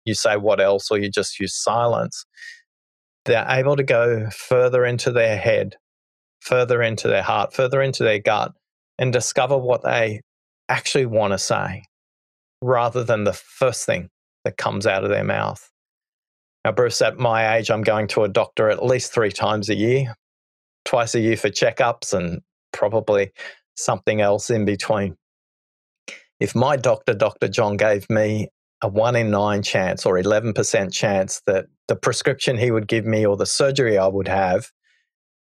you 0.06 0.14
say, 0.14 0.38
What 0.38 0.62
else, 0.62 0.90
or 0.90 0.98
you 0.98 1.10
just 1.12 1.38
use 1.40 1.54
silence, 1.54 2.26
they're 3.26 3.46
able 3.50 3.76
to 3.76 3.84
go 3.84 4.30
further 4.30 4.86
into 4.86 5.12
their 5.12 5.38
head, 5.38 5.76
further 6.40 6.82
into 6.82 7.10
their 7.10 7.24
heart, 7.24 7.54
further 7.54 7.82
into 7.82 8.04
their 8.04 8.20
gut, 8.20 8.54
and 9.00 9.12
discover 9.12 9.58
what 9.58 9.82
they 9.82 10.22
actually 10.68 11.08
want 11.08 11.34
to 11.34 11.40
say 11.40 11.84
rather 12.62 13.04
than 13.04 13.24
the 13.24 13.34
first 13.34 13.86
thing 13.86 14.10
that 14.44 14.58
comes 14.58 14.86
out 14.86 15.04
of 15.04 15.10
their 15.10 15.24
mouth. 15.24 15.68
Now, 16.66 16.74
Bruce, 16.74 17.02
at 17.02 17.18
my 17.18 17.56
age, 17.56 17.72
I'm 17.72 17.82
going 17.82 18.08
to 18.10 18.24
a 18.24 18.30
doctor 18.30 18.70
at 18.70 18.84
least 18.84 19.14
three 19.14 19.32
times 19.32 19.70
a 19.70 19.76
year, 19.76 20.14
twice 20.86 21.16
a 21.16 21.22
year 21.22 21.38
for 21.38 21.50
checkups, 21.50 22.14
and 22.14 22.42
probably 22.74 23.32
something 23.76 24.20
else 24.22 24.50
in 24.50 24.66
between. 24.66 25.16
If 26.40 26.56
my 26.56 26.76
doctor, 26.76 27.14
Dr. 27.14 27.48
John, 27.48 27.78
gave 27.78 28.10
me 28.10 28.50
a 28.82 28.88
one 28.88 29.16
in 29.16 29.32
nine 29.32 29.62
chance 29.62 30.06
or 30.06 30.16
11% 30.16 30.94
chance 30.94 31.42
that 31.48 31.66
the 31.88 31.96
prescription 31.96 32.58
he 32.58 32.72
would 32.72 32.88
give 32.88 33.06
me 33.06 33.26
or 33.26 33.36
the 33.36 33.46
surgery 33.46 33.98
I 33.98 34.08
would 34.08 34.28
have 34.28 34.70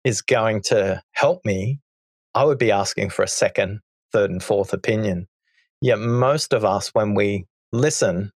is 0.05 0.23
going 0.23 0.63
to 0.63 1.03
help 1.13 1.45
me, 1.45 1.81
I 2.39 2.45
would 2.45 2.59
be 2.59 2.71
asking 2.71 3.11
for 3.11 3.25
a 3.25 3.29
second, 3.29 3.81
third, 4.13 4.31
and 4.31 4.41
fourth 4.41 4.73
opinion. 4.73 5.27
Yet 5.81 5.99
most 5.99 6.53
of 6.53 6.65
us, 6.65 6.91
when 6.95 7.15
we 7.15 7.47
listen, 7.73 8.31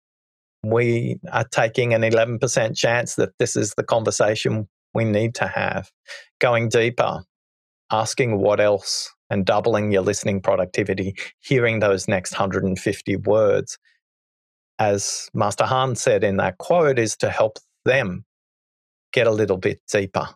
we 0.64 1.18
are 1.30 1.44
taking 1.44 1.92
an 1.92 2.00
11% 2.00 2.74
chance 2.74 3.16
that 3.16 3.36
this 3.38 3.56
is 3.56 3.74
the 3.74 3.84
conversation 3.84 4.70
we 4.94 5.04
need 5.04 5.34
to 5.34 5.46
have. 5.46 5.90
Going 6.38 6.70
deeper, 6.70 7.24
asking 7.92 8.38
what 8.38 8.58
else, 8.58 9.12
and 9.28 9.44
doubling 9.44 9.92
your 9.92 10.00
listening 10.00 10.40
productivity, 10.40 11.14
hearing 11.40 11.80
those 11.80 12.08
next 12.08 12.32
150 12.32 13.16
words. 13.16 13.76
As 14.78 15.28
Master 15.34 15.64
Hanh 15.64 15.94
said 15.94 16.24
in 16.24 16.38
that 16.38 16.56
quote, 16.56 16.98
is 16.98 17.18
to 17.18 17.28
help 17.28 17.58
them 17.84 18.24
get 19.12 19.26
a 19.26 19.30
little 19.30 19.58
bit 19.58 19.78
deeper 19.92 20.26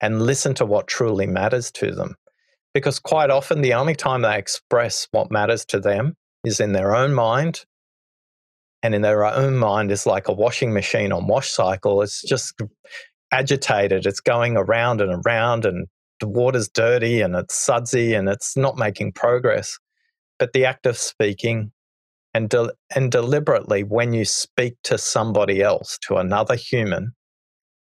and 0.00 0.22
listen 0.22 0.54
to 0.54 0.64
what 0.64 0.86
truly 0.86 1.26
matters 1.26 1.70
to 1.72 1.90
them 1.90 2.16
because 2.76 2.98
quite 2.98 3.30
often 3.30 3.62
the 3.62 3.72
only 3.72 3.94
time 3.94 4.20
they 4.20 4.36
express 4.36 5.08
what 5.10 5.30
matters 5.30 5.64
to 5.64 5.80
them 5.80 6.14
is 6.44 6.60
in 6.60 6.74
their 6.74 6.94
own 6.94 7.14
mind 7.14 7.64
and 8.82 8.94
in 8.94 9.00
their 9.00 9.24
own 9.24 9.56
mind 9.56 9.90
is 9.90 10.04
like 10.04 10.28
a 10.28 10.34
washing 10.34 10.74
machine 10.74 11.10
on 11.10 11.26
wash 11.26 11.48
cycle. 11.48 12.02
It's 12.02 12.20
just 12.20 12.60
agitated. 13.32 14.04
It's 14.04 14.20
going 14.20 14.58
around 14.58 15.00
and 15.00 15.22
around, 15.24 15.64
and 15.64 15.86
the 16.20 16.28
water's 16.28 16.68
dirty 16.68 17.22
and 17.22 17.34
it's 17.34 17.54
sudsy 17.54 18.12
and 18.12 18.28
it's 18.28 18.58
not 18.58 18.76
making 18.76 19.12
progress. 19.12 19.78
But 20.38 20.52
the 20.52 20.66
act 20.66 20.84
of 20.84 20.98
speaking 20.98 21.72
and, 22.34 22.50
de- 22.50 22.74
and 22.94 23.10
deliberately, 23.10 23.84
when 23.84 24.12
you 24.12 24.26
speak 24.26 24.74
to 24.82 24.98
somebody 24.98 25.62
else, 25.62 25.96
to 26.08 26.16
another 26.16 26.56
human, 26.56 27.14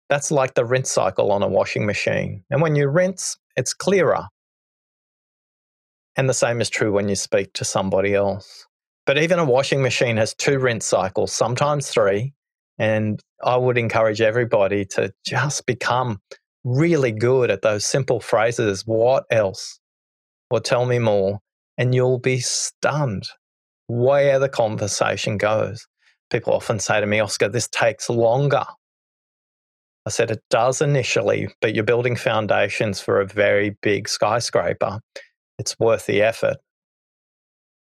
that's 0.10 0.30
like 0.30 0.54
the 0.54 0.64
rinse 0.64 0.92
cycle 0.92 1.32
on 1.32 1.42
a 1.42 1.48
washing 1.48 1.88
machine. 1.88 2.44
And 2.52 2.62
when 2.62 2.76
you 2.76 2.88
rinse, 2.88 3.36
it's 3.56 3.74
clearer. 3.74 4.28
And 6.18 6.30
the 6.30 6.34
same 6.34 6.62
is 6.62 6.70
true 6.70 6.92
when 6.92 7.10
you 7.10 7.16
speak 7.16 7.54
to 7.54 7.66
somebody 7.66 8.14
else. 8.14 8.66
But 9.06 9.18
even 9.18 9.38
a 9.38 9.46
washing 9.46 9.82
machine 9.82 10.18
has 10.18 10.34
two 10.34 10.60
rinse 10.60 10.86
cycles, 10.86 11.34
sometimes 11.34 11.90
three. 11.90 12.34
And 12.78 13.20
I 13.44 13.58
would 13.58 13.78
encourage 13.78 14.22
everybody 14.22 14.86
to 14.86 15.14
just 15.26 15.66
become 15.66 16.20
really 16.64 17.12
good 17.12 17.52
at 17.52 17.62
those 17.62 17.86
simple 17.86 18.20
phrases 18.20 18.84
what 18.86 19.26
else? 19.30 19.80
Or 20.50 20.60
tell 20.60 20.86
me 20.86 21.00
more. 21.00 21.40
And 21.78 21.94
you'll 21.94 22.20
be 22.20 22.40
stunned 22.40 23.26
where 23.88 24.40
the 24.40 24.50
conversation 24.50 25.38
goes. 25.38 25.86
People 26.32 26.54
often 26.54 26.80
say 26.80 27.00
to 27.00 27.06
me, 27.06 27.20
Oscar, 27.20 27.50
this 27.50 27.68
takes 27.68 28.10
longer. 28.10 28.66
I 30.08 30.10
said, 30.10 30.32
it 30.32 30.42
does 30.50 30.82
initially, 30.82 31.50
but 31.62 31.74
you're 31.74 31.84
building 31.84 32.16
foundations 32.16 33.02
for 33.02 33.20
a 33.20 33.28
very 33.28 33.76
big 33.82 34.08
skyscraper. 34.08 35.00
It's 35.58 35.80
worth 35.80 36.06
the 36.06 36.22
effort. 36.22 36.58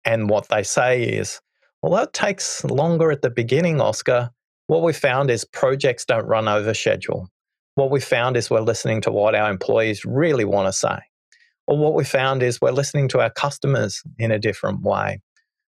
And 0.05 0.29
what 0.29 0.47
they 0.49 0.63
say 0.63 1.03
is, 1.03 1.41
well, 1.81 1.93
that 1.93 2.13
takes 2.13 2.63
longer 2.63 3.11
at 3.11 3.21
the 3.21 3.29
beginning, 3.29 3.81
Oscar. 3.81 4.31
What 4.67 4.83
we 4.83 4.93
found 4.93 5.29
is 5.29 5.45
projects 5.45 6.05
don't 6.05 6.25
run 6.25 6.47
over 6.47 6.73
schedule. 6.73 7.29
What 7.75 7.91
we 7.91 7.99
found 7.99 8.37
is 8.37 8.49
we're 8.49 8.61
listening 8.61 9.01
to 9.01 9.11
what 9.11 9.35
our 9.35 9.49
employees 9.51 10.03
really 10.03 10.45
want 10.45 10.67
to 10.67 10.73
say. 10.73 10.97
Or 11.67 11.77
what 11.77 11.93
we 11.93 12.03
found 12.03 12.41
is 12.41 12.61
we're 12.61 12.71
listening 12.71 13.09
to 13.09 13.19
our 13.19 13.29
customers 13.29 14.01
in 14.17 14.31
a 14.31 14.39
different 14.39 14.81
way. 14.81 15.21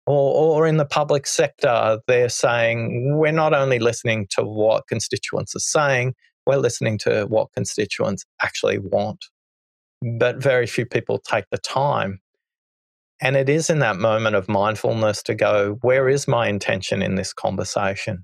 Or, 0.06 0.58
or 0.58 0.68
in 0.68 0.78
the 0.78 0.86
public 0.86 1.26
sector, 1.26 2.00
they're 2.08 2.30
saying 2.30 3.18
we're 3.18 3.32
not 3.32 3.54
only 3.54 3.80
listening 3.80 4.28
to 4.32 4.44
what 4.44 4.88
constituents 4.88 5.56
are 5.56 5.60
saying, 5.60 6.14
we're 6.46 6.58
listening 6.58 6.98
to 7.00 7.26
what 7.26 7.52
constituents 7.54 8.26
actually 8.42 8.80
want. 8.80 9.26
But 10.02 10.42
very 10.42 10.68
few 10.68 10.86
people 10.86 11.20
take 11.20 11.46
the 11.52 11.58
time 11.58 12.22
and 13.20 13.36
it 13.36 13.50
is 13.50 13.70
in 13.70 13.80
that 13.80 13.98
moment 13.98 14.36
of 14.36 14.48
mindfulness 14.48 15.24
to 15.24 15.34
go, 15.34 15.78
where 15.82 16.08
is 16.08 16.28
my 16.28 16.48
intention 16.48 17.02
in 17.02 17.16
this 17.16 17.34
conversation? 17.34 18.24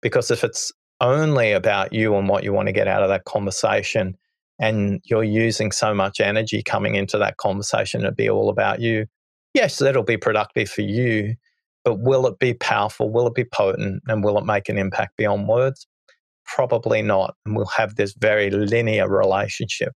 Because 0.00 0.30
if 0.30 0.44
it's 0.44 0.72
only 1.00 1.52
about 1.52 1.92
you 1.92 2.14
and 2.14 2.28
what 2.28 2.44
you 2.44 2.52
want 2.52 2.68
to 2.68 2.72
get 2.72 2.86
out 2.86 3.02
of 3.02 3.08
that 3.08 3.24
conversation, 3.24 4.16
and 4.60 5.00
you're 5.04 5.24
using 5.24 5.70
so 5.70 5.94
much 5.94 6.20
energy 6.20 6.62
coming 6.62 6.96
into 6.96 7.18
that 7.18 7.36
conversation 7.36 8.02
to 8.02 8.12
be 8.12 8.28
all 8.28 8.48
about 8.48 8.80
you, 8.80 9.06
yes, 9.54 9.78
that'll 9.78 10.02
be 10.02 10.16
productive 10.16 10.68
for 10.68 10.82
you, 10.82 11.34
but 11.84 12.00
will 12.00 12.26
it 12.26 12.38
be 12.38 12.54
powerful? 12.54 13.10
Will 13.10 13.26
it 13.26 13.34
be 13.34 13.44
potent? 13.44 14.02
And 14.06 14.22
will 14.22 14.38
it 14.38 14.44
make 14.44 14.68
an 14.68 14.78
impact 14.78 15.16
beyond 15.16 15.48
words? 15.48 15.86
Probably 16.44 17.02
not. 17.02 17.34
And 17.44 17.56
we'll 17.56 17.66
have 17.66 17.96
this 17.96 18.14
very 18.14 18.50
linear 18.50 19.08
relationship. 19.08 19.94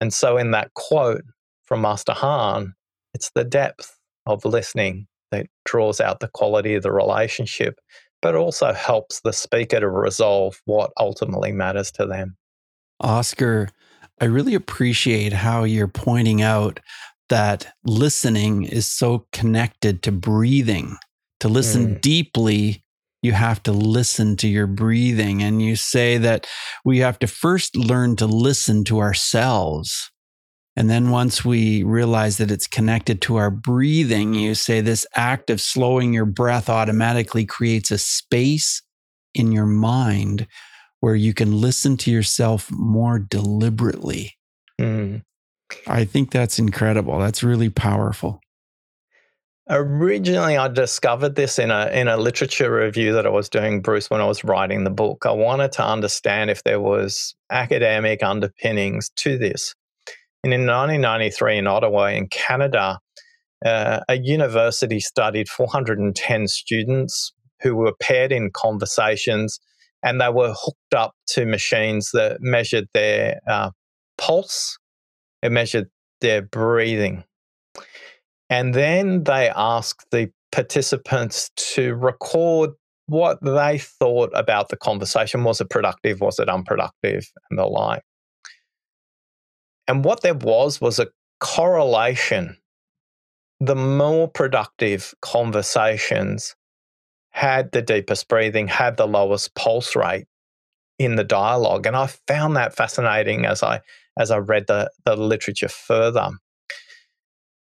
And 0.00 0.12
so, 0.12 0.36
in 0.36 0.50
that 0.50 0.74
quote 0.74 1.22
from 1.64 1.80
Master 1.80 2.12
Hanh, 2.12 2.72
it's 3.14 3.30
the 3.34 3.44
depth 3.44 3.96
of 4.26 4.44
listening 4.44 5.06
that 5.30 5.46
draws 5.64 6.00
out 6.00 6.20
the 6.20 6.28
quality 6.28 6.74
of 6.74 6.82
the 6.82 6.92
relationship, 6.92 7.78
but 8.22 8.34
also 8.34 8.72
helps 8.72 9.20
the 9.20 9.32
speaker 9.32 9.80
to 9.80 9.88
resolve 9.88 10.60
what 10.64 10.90
ultimately 10.98 11.52
matters 11.52 11.90
to 11.92 12.06
them. 12.06 12.36
Oscar, 13.00 13.68
I 14.20 14.26
really 14.26 14.54
appreciate 14.54 15.32
how 15.32 15.64
you're 15.64 15.88
pointing 15.88 16.42
out 16.42 16.80
that 17.28 17.72
listening 17.84 18.64
is 18.64 18.86
so 18.86 19.26
connected 19.32 20.02
to 20.02 20.12
breathing. 20.12 20.96
To 21.40 21.48
listen 21.48 21.96
mm. 21.96 22.00
deeply, 22.00 22.82
you 23.22 23.32
have 23.32 23.62
to 23.64 23.72
listen 23.72 24.36
to 24.36 24.48
your 24.48 24.66
breathing. 24.66 25.42
And 25.42 25.60
you 25.60 25.76
say 25.76 26.18
that 26.18 26.46
we 26.84 26.98
have 26.98 27.18
to 27.20 27.26
first 27.26 27.76
learn 27.76 28.16
to 28.16 28.26
listen 28.26 28.84
to 28.84 28.98
ourselves 28.98 30.10
and 30.76 30.90
then 30.90 31.10
once 31.10 31.42
we 31.42 31.82
realize 31.82 32.36
that 32.36 32.50
it's 32.50 32.66
connected 32.66 33.22
to 33.22 33.36
our 33.36 33.50
breathing, 33.50 34.34
you 34.34 34.54
say 34.54 34.82
this 34.82 35.06
act 35.16 35.48
of 35.48 35.60
slowing 35.60 36.12
your 36.12 36.26
breath 36.26 36.68
automatically 36.68 37.46
creates 37.46 37.90
a 37.90 37.96
space 37.96 38.82
in 39.34 39.52
your 39.52 39.66
mind 39.66 40.46
where 41.00 41.14
you 41.14 41.32
can 41.32 41.60
listen 41.60 41.96
to 41.98 42.10
yourself 42.10 42.70
more 42.70 43.18
deliberately. 43.18 44.36
Mm. 44.78 45.22
I 45.86 46.04
think 46.04 46.30
that's 46.30 46.58
incredible. 46.58 47.18
That's 47.18 47.42
really 47.42 47.70
powerful. 47.70 48.40
Originally, 49.68 50.56
I 50.56 50.68
discovered 50.68 51.34
this 51.34 51.58
in 51.58 51.72
a 51.72 51.88
in 51.88 52.06
a 52.06 52.16
literature 52.16 52.72
review 52.72 53.12
that 53.14 53.26
I 53.26 53.30
was 53.30 53.48
doing, 53.48 53.82
Bruce, 53.82 54.08
when 54.08 54.20
I 54.20 54.26
was 54.26 54.44
writing 54.44 54.84
the 54.84 54.90
book. 54.90 55.26
I 55.26 55.32
wanted 55.32 55.72
to 55.72 55.84
understand 55.84 56.50
if 56.50 56.62
there 56.62 56.80
was 56.80 57.34
academic 57.50 58.22
underpinnings 58.22 59.10
to 59.16 59.36
this. 59.36 59.74
And 60.44 60.54
in 60.54 60.66
1993 60.66 61.58
in 61.58 61.66
Ottawa, 61.66 62.06
in 62.06 62.28
Canada, 62.28 63.00
uh, 63.64 64.00
a 64.08 64.18
university 64.18 65.00
studied 65.00 65.48
410 65.48 66.46
students 66.46 67.32
who 67.60 67.74
were 67.74 67.94
paired 68.00 68.30
in 68.30 68.50
conversations 68.52 69.58
and 70.04 70.20
they 70.20 70.28
were 70.28 70.54
hooked 70.56 70.94
up 70.94 71.14
to 71.30 71.44
machines 71.44 72.10
that 72.12 72.36
measured 72.40 72.86
their 72.94 73.40
uh, 73.48 73.70
pulse, 74.16 74.78
it 75.42 75.50
measured 75.50 75.88
their 76.20 76.42
breathing. 76.42 77.24
And 78.48 78.74
then 78.74 79.24
they 79.24 79.50
asked 79.54 80.06
the 80.10 80.30
participants 80.52 81.50
to 81.56 81.94
record 81.94 82.70
what 83.06 83.38
they 83.42 83.78
thought 83.78 84.30
about 84.34 84.68
the 84.68 84.76
conversation. 84.76 85.44
Was 85.44 85.60
it 85.60 85.70
productive? 85.70 86.20
Was 86.20 86.38
it 86.38 86.48
unproductive? 86.48 87.30
And 87.50 87.58
the 87.58 87.66
like. 87.66 88.02
And 89.88 90.04
what 90.04 90.22
there 90.22 90.34
was 90.34 90.80
was 90.80 90.98
a 90.98 91.08
correlation. 91.40 92.56
The 93.60 93.76
more 93.76 94.28
productive 94.28 95.14
conversations 95.22 96.54
had 97.30 97.72
the 97.72 97.82
deepest 97.82 98.28
breathing, 98.28 98.68
had 98.68 98.96
the 98.96 99.06
lowest 99.06 99.54
pulse 99.54 99.94
rate 99.96 100.26
in 100.98 101.16
the 101.16 101.24
dialogue. 101.24 101.86
And 101.86 101.96
I 101.96 102.06
found 102.06 102.56
that 102.56 102.74
fascinating 102.74 103.44
as 103.46 103.62
I 103.62 103.80
as 104.18 104.30
I 104.30 104.38
read 104.38 104.66
the, 104.66 104.90
the 105.04 105.14
literature 105.16 105.68
further. 105.68 106.30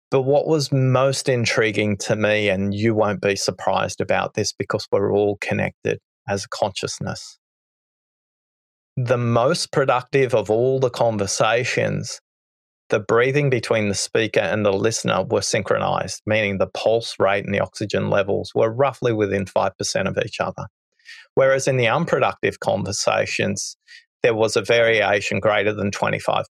But 0.09 0.21
what 0.21 0.47
was 0.47 0.71
most 0.71 1.27
intriguing 1.27 1.97
to 1.97 2.15
me, 2.15 2.49
and 2.49 2.73
you 2.73 2.95
won't 2.95 3.21
be 3.21 3.35
surprised 3.35 3.99
about 3.99 4.35
this 4.35 4.53
because 4.53 4.87
we're 4.91 5.11
all 5.11 5.37
connected 5.41 5.99
as 6.29 6.45
a 6.45 6.49
consciousness, 6.49 7.37
the 8.95 9.17
most 9.17 9.71
productive 9.71 10.33
of 10.33 10.49
all 10.49 10.79
the 10.79 10.89
conversations, 10.89 12.19
the 12.89 12.99
breathing 12.99 13.49
between 13.49 13.89
the 13.89 13.95
speaker 13.95 14.39
and 14.39 14.65
the 14.65 14.71
listener 14.71 15.23
were 15.23 15.41
synchronized, 15.41 16.21
meaning 16.25 16.57
the 16.57 16.67
pulse 16.67 17.15
rate 17.19 17.45
and 17.45 17.53
the 17.53 17.59
oxygen 17.59 18.09
levels 18.09 18.51
were 18.55 18.73
roughly 18.73 19.13
within 19.13 19.45
5% 19.45 20.07
of 20.07 20.17
each 20.25 20.39
other. 20.39 20.65
Whereas 21.35 21.67
in 21.67 21.77
the 21.77 21.87
unproductive 21.87 22.59
conversations, 22.59 23.77
there 24.27 24.35
was 24.35 24.57
a 24.57 24.61
variation 24.61 25.39
greater 25.39 25.71
than 25.71 25.89
25% 25.89 26.43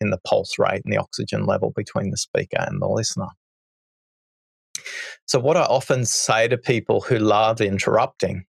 in 0.00 0.10
the 0.10 0.20
pulse 0.24 0.56
rate 0.56 0.82
and 0.84 0.92
the 0.92 0.98
oxygen 0.98 1.46
level 1.46 1.72
between 1.74 2.12
the 2.12 2.16
speaker 2.16 2.58
and 2.60 2.80
the 2.80 2.86
listener. 2.86 3.26
So, 5.26 5.40
what 5.40 5.56
I 5.56 5.62
often 5.62 6.04
say 6.04 6.46
to 6.46 6.56
people 6.56 7.00
who 7.00 7.18
love 7.18 7.60
interrupting 7.60 8.44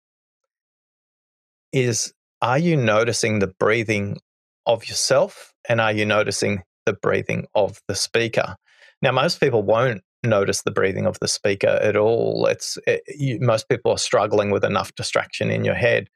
is 1.71 2.12
are 2.41 2.58
you 2.58 2.75
noticing 2.75 3.38
the 3.38 3.54
breathing 3.60 4.17
of 4.65 4.88
yourself 4.88 5.54
and 5.69 5.80
are 5.80 5.93
you 5.93 6.04
noticing 6.04 6.63
the 6.88 6.93
breathing 6.93 7.45
of 7.54 7.80
the 7.88 7.93
speaker? 7.93 8.56
Now, 9.04 9.12
most 9.12 9.39
people 9.39 9.62
won't 9.62 10.01
notice 10.23 10.63
the 10.63 10.71
breathing 10.71 11.06
of 11.06 11.19
the 11.19 11.28
speaker 11.28 11.67
at 11.67 11.95
all. 11.95 12.47
It's 12.47 12.80
it, 12.88 13.04
you, 13.08 13.38
most 13.41 13.69
people 13.69 13.91
are 13.91 13.99
struggling 13.99 14.49
with 14.49 14.65
enough 14.65 14.95
distraction 14.95 15.51
in 15.51 15.63
your 15.63 15.75
head. 15.75 16.10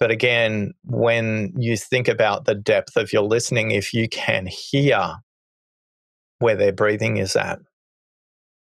But 0.00 0.10
again, 0.10 0.74
when 0.84 1.52
you 1.56 1.76
think 1.76 2.08
about 2.08 2.44
the 2.44 2.54
depth 2.54 2.96
of 2.96 3.12
your 3.12 3.22
listening, 3.22 3.72
if 3.72 3.92
you 3.92 4.08
can 4.08 4.46
hear 4.46 5.16
where 6.38 6.56
their 6.56 6.72
breathing 6.72 7.16
is 7.16 7.34
at, 7.34 7.58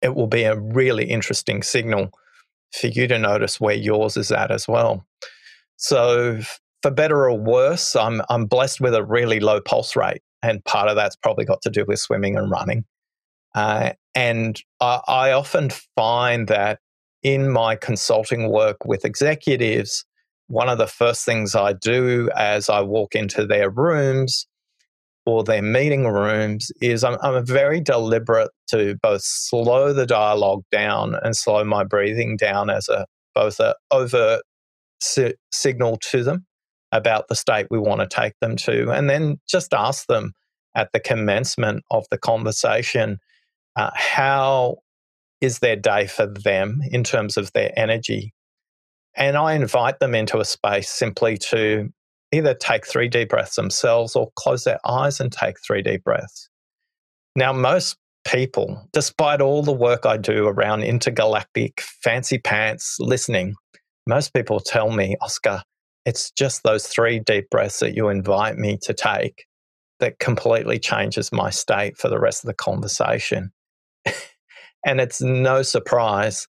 it 0.01 0.15
will 0.15 0.27
be 0.27 0.43
a 0.43 0.57
really 0.57 1.05
interesting 1.05 1.61
signal 1.61 2.11
for 2.73 2.87
you 2.87 3.07
to 3.07 3.19
notice 3.19 3.59
where 3.59 3.75
yours 3.75 4.17
is 4.17 4.31
at 4.31 4.51
as 4.51 4.67
well. 4.67 5.05
So, 5.77 6.39
for 6.81 6.91
better 6.91 7.29
or 7.29 7.37
worse, 7.37 7.95
I'm 7.95 8.21
I'm 8.29 8.45
blessed 8.45 8.81
with 8.81 8.95
a 8.95 9.03
really 9.03 9.39
low 9.39 9.61
pulse 9.61 9.95
rate, 9.95 10.21
and 10.41 10.63
part 10.65 10.89
of 10.89 10.95
that's 10.95 11.15
probably 11.15 11.45
got 11.45 11.61
to 11.63 11.69
do 11.69 11.85
with 11.87 11.99
swimming 11.99 12.37
and 12.37 12.49
running. 12.49 12.85
Uh, 13.55 13.91
and 14.15 14.61
I, 14.79 15.01
I, 15.07 15.31
often 15.31 15.71
find 15.95 16.47
that 16.49 16.79
in 17.23 17.49
my 17.49 17.75
consulting 17.75 18.51
work 18.51 18.85
with 18.85 19.05
executives, 19.05 20.05
one 20.49 20.67
of 20.67 20.77
the 20.77 20.87
first 20.87 21.25
things 21.25 21.55
I 21.55 21.73
do 21.73 22.29
as 22.35 22.69
I 22.69 22.81
walk 22.81 23.15
into 23.15 23.45
their 23.45 23.69
rooms 23.69 24.47
or 25.25 25.43
their 25.43 25.61
meeting 25.61 26.05
rooms 26.05 26.71
is 26.81 27.03
I'm, 27.03 27.17
I'm 27.21 27.45
very 27.45 27.79
deliberate 27.79 28.49
to 28.69 28.95
both 29.01 29.21
slow 29.21 29.93
the 29.93 30.07
dialogue 30.07 30.63
down 30.71 31.15
and 31.21 31.37
slow 31.37 31.63
my 31.63 31.83
breathing 31.83 32.35
down 32.35 32.69
as 32.69 32.89
a 32.89 33.05
both 33.35 33.59
a 33.59 33.75
overt 33.91 34.41
si- 34.99 35.35
signal 35.51 35.97
to 35.97 36.23
them 36.23 36.45
about 36.91 37.27
the 37.27 37.35
state 37.35 37.67
we 37.69 37.77
want 37.77 38.01
to 38.01 38.07
take 38.07 38.33
them 38.41 38.55
to, 38.55 38.89
and 38.89 39.07
then 39.07 39.39
just 39.47 39.73
ask 39.73 40.07
them 40.07 40.33
at 40.75 40.91
the 40.93 40.99
commencement 40.99 41.83
of 41.91 42.05
the 42.09 42.17
conversation 42.17 43.19
uh, 43.75 43.91
how 43.93 44.77
is 45.41 45.59
their 45.59 45.75
day 45.75 46.07
for 46.07 46.25
them 46.25 46.81
in 46.91 47.03
terms 47.03 47.37
of 47.37 47.51
their 47.53 47.71
energy. 47.77 48.33
And 49.15 49.37
I 49.37 49.53
invite 49.53 49.99
them 49.99 50.15
into 50.15 50.39
a 50.39 50.45
space 50.45 50.89
simply 50.89 51.37
to 51.49 51.89
either 52.31 52.53
take 52.53 52.85
three 52.85 53.07
deep 53.07 53.29
breaths 53.29 53.55
themselves 53.55 54.15
or 54.15 54.31
close 54.35 54.63
their 54.63 54.79
eyes 54.85 55.19
and 55.19 55.31
take 55.31 55.55
three 55.65 55.81
deep 55.81 56.03
breaths. 56.03 56.49
Now, 57.35 57.53
most 57.53 57.97
people, 58.25 58.87
despite 58.93 59.41
all 59.41 59.63
the 59.63 59.73
work 59.73 60.05
I 60.05 60.17
do 60.17 60.47
around 60.47 60.83
intergalactic 60.83 61.81
fancy 61.81 62.37
pants 62.37 62.97
listening, 62.99 63.55
most 64.07 64.33
people 64.33 64.59
tell 64.59 64.91
me, 64.91 65.15
Oscar, 65.21 65.63
it's 66.05 66.31
just 66.31 66.63
those 66.63 66.87
three 66.87 67.19
deep 67.19 67.49
breaths 67.49 67.79
that 67.79 67.95
you 67.95 68.09
invite 68.09 68.57
me 68.57 68.77
to 68.83 68.93
take 68.93 69.45
that 69.99 70.19
completely 70.19 70.79
changes 70.79 71.31
my 71.31 71.49
state 71.49 71.97
for 71.97 72.09
the 72.09 72.19
rest 72.19 72.43
of 72.43 72.47
the 72.47 72.53
conversation. 72.53 73.51
and 74.85 75.01
it's 75.01 75.21
no 75.21 75.61
surprise 75.61 76.47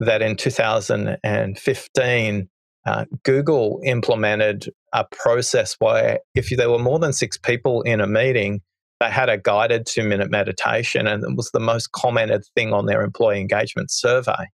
that 0.00 0.22
in 0.22 0.36
2015, 0.36 2.48
uh, 2.86 3.04
Google 3.24 3.80
implemented 3.84 4.70
a 4.92 5.04
process 5.04 5.76
where 5.78 6.20
if 6.34 6.48
there 6.48 6.70
were 6.70 6.78
more 6.78 6.98
than 6.98 7.12
six 7.12 7.36
people 7.36 7.82
in 7.82 8.00
a 8.00 8.06
meeting, 8.06 8.62
they 8.98 9.10
had 9.10 9.28
a 9.28 9.38
guided 9.38 9.86
two 9.86 10.02
minute 10.02 10.30
meditation, 10.30 11.06
and 11.06 11.22
it 11.22 11.36
was 11.36 11.50
the 11.52 11.60
most 11.60 11.92
commented 11.92 12.42
thing 12.54 12.72
on 12.72 12.86
their 12.86 13.02
employee 13.02 13.40
engagement 13.40 13.90
survey 13.90 14.46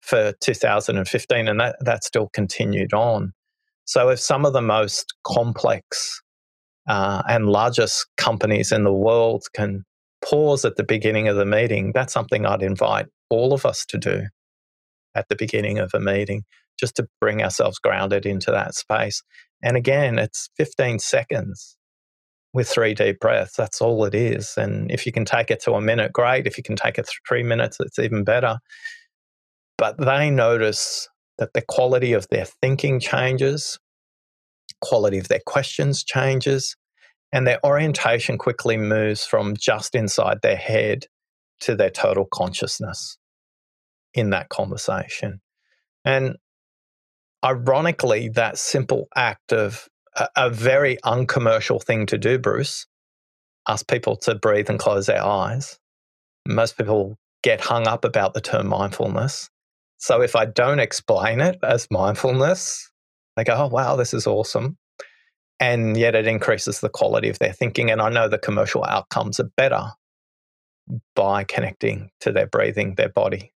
for 0.00 0.32
2015, 0.40 1.48
and 1.48 1.60
that, 1.60 1.76
that 1.80 2.04
still 2.04 2.28
continued 2.32 2.94
on. 2.94 3.32
So, 3.86 4.08
if 4.08 4.20
some 4.20 4.46
of 4.46 4.54
the 4.54 4.62
most 4.62 5.14
complex 5.26 6.22
uh, 6.88 7.22
and 7.28 7.46
largest 7.46 8.06
companies 8.16 8.72
in 8.72 8.84
the 8.84 8.92
world 8.92 9.44
can 9.54 9.84
pause 10.22 10.64
at 10.64 10.76
the 10.76 10.84
beginning 10.84 11.28
of 11.28 11.36
the 11.36 11.46
meeting, 11.46 11.92
that's 11.94 12.12
something 12.12 12.46
I'd 12.46 12.62
invite 12.62 13.06
all 13.28 13.52
of 13.52 13.66
us 13.66 13.84
to 13.86 13.98
do 13.98 14.22
at 15.14 15.28
the 15.28 15.36
beginning 15.36 15.78
of 15.78 15.92
a 15.94 16.00
meeting, 16.00 16.44
just 16.78 16.96
to 16.96 17.06
bring 17.20 17.42
ourselves 17.42 17.78
grounded 17.78 18.26
into 18.26 18.50
that 18.50 18.74
space. 18.74 19.22
And 19.62 19.76
again, 19.76 20.18
it's 20.18 20.48
15 20.56 20.98
seconds 20.98 21.76
with 22.52 22.68
three 22.68 22.94
deep 22.94 23.18
breaths. 23.18 23.56
That's 23.56 23.80
all 23.80 24.04
it 24.04 24.14
is. 24.14 24.54
And 24.56 24.90
if 24.90 25.06
you 25.06 25.12
can 25.12 25.24
take 25.24 25.50
it 25.50 25.60
to 25.62 25.72
a 25.72 25.80
minute, 25.80 26.12
great. 26.12 26.46
If 26.46 26.56
you 26.56 26.62
can 26.62 26.76
take 26.76 26.98
it 26.98 27.08
three 27.28 27.42
minutes, 27.42 27.78
it's 27.80 27.98
even 27.98 28.24
better. 28.24 28.58
But 29.76 29.98
they 29.98 30.30
notice 30.30 31.08
that 31.38 31.52
the 31.52 31.64
quality 31.66 32.12
of 32.12 32.28
their 32.30 32.44
thinking 32.44 33.00
changes, 33.00 33.78
quality 34.80 35.18
of 35.18 35.28
their 35.28 35.40
questions 35.44 36.04
changes, 36.04 36.76
and 37.32 37.46
their 37.46 37.58
orientation 37.66 38.38
quickly 38.38 38.76
moves 38.76 39.24
from 39.24 39.56
just 39.56 39.96
inside 39.96 40.38
their 40.42 40.56
head 40.56 41.06
to 41.60 41.74
their 41.74 41.90
total 41.90 42.26
consciousness 42.32 43.18
in 44.14 44.30
that 44.30 44.48
conversation. 44.48 45.40
And 46.04 46.36
ironically, 47.44 48.28
that 48.30 48.58
simple 48.58 49.08
act 49.14 49.52
of 49.52 49.88
a, 50.16 50.28
a, 50.36 50.50
very 50.50 50.98
uncommercial 51.02 51.80
thing 51.80 52.06
to 52.06 52.18
do, 52.18 52.38
Bruce, 52.38 52.86
ask 53.68 53.86
people 53.88 54.16
to 54.16 54.34
breathe 54.34 54.70
and 54.70 54.78
close 54.78 55.06
their 55.06 55.24
eyes. 55.24 55.78
Most 56.46 56.76
people 56.76 57.16
get 57.42 57.60
hung 57.60 57.86
up 57.86 58.04
about 58.04 58.34
the 58.34 58.40
term 58.40 58.68
mindfulness. 58.68 59.50
So 59.98 60.20
if 60.20 60.36
I 60.36 60.44
don't 60.44 60.80
explain 60.80 61.40
it 61.40 61.58
as 61.62 61.88
mindfulness, 61.90 62.90
they 63.36 63.44
go, 63.44 63.54
oh, 63.54 63.68
wow, 63.68 63.96
this 63.96 64.14
is 64.14 64.26
awesome 64.26 64.76
and 65.64 65.96
yet 65.96 66.14
it 66.14 66.26
increases 66.26 66.80
the 66.80 66.90
quality 66.90 67.28
of 67.28 67.38
their 67.38 67.52
thinking. 67.52 67.90
And 67.90 68.00
I 68.00 68.10
know 68.10 68.28
the 68.28 68.38
commercial 68.38 68.84
outcomes 68.84 69.40
are 69.40 69.50
better 69.56 69.92
by 71.14 71.44
connecting 71.44 72.10
to 72.20 72.32
their 72.32 72.46
breathing, 72.46 72.96
their 72.96 73.08
body, 73.08 73.52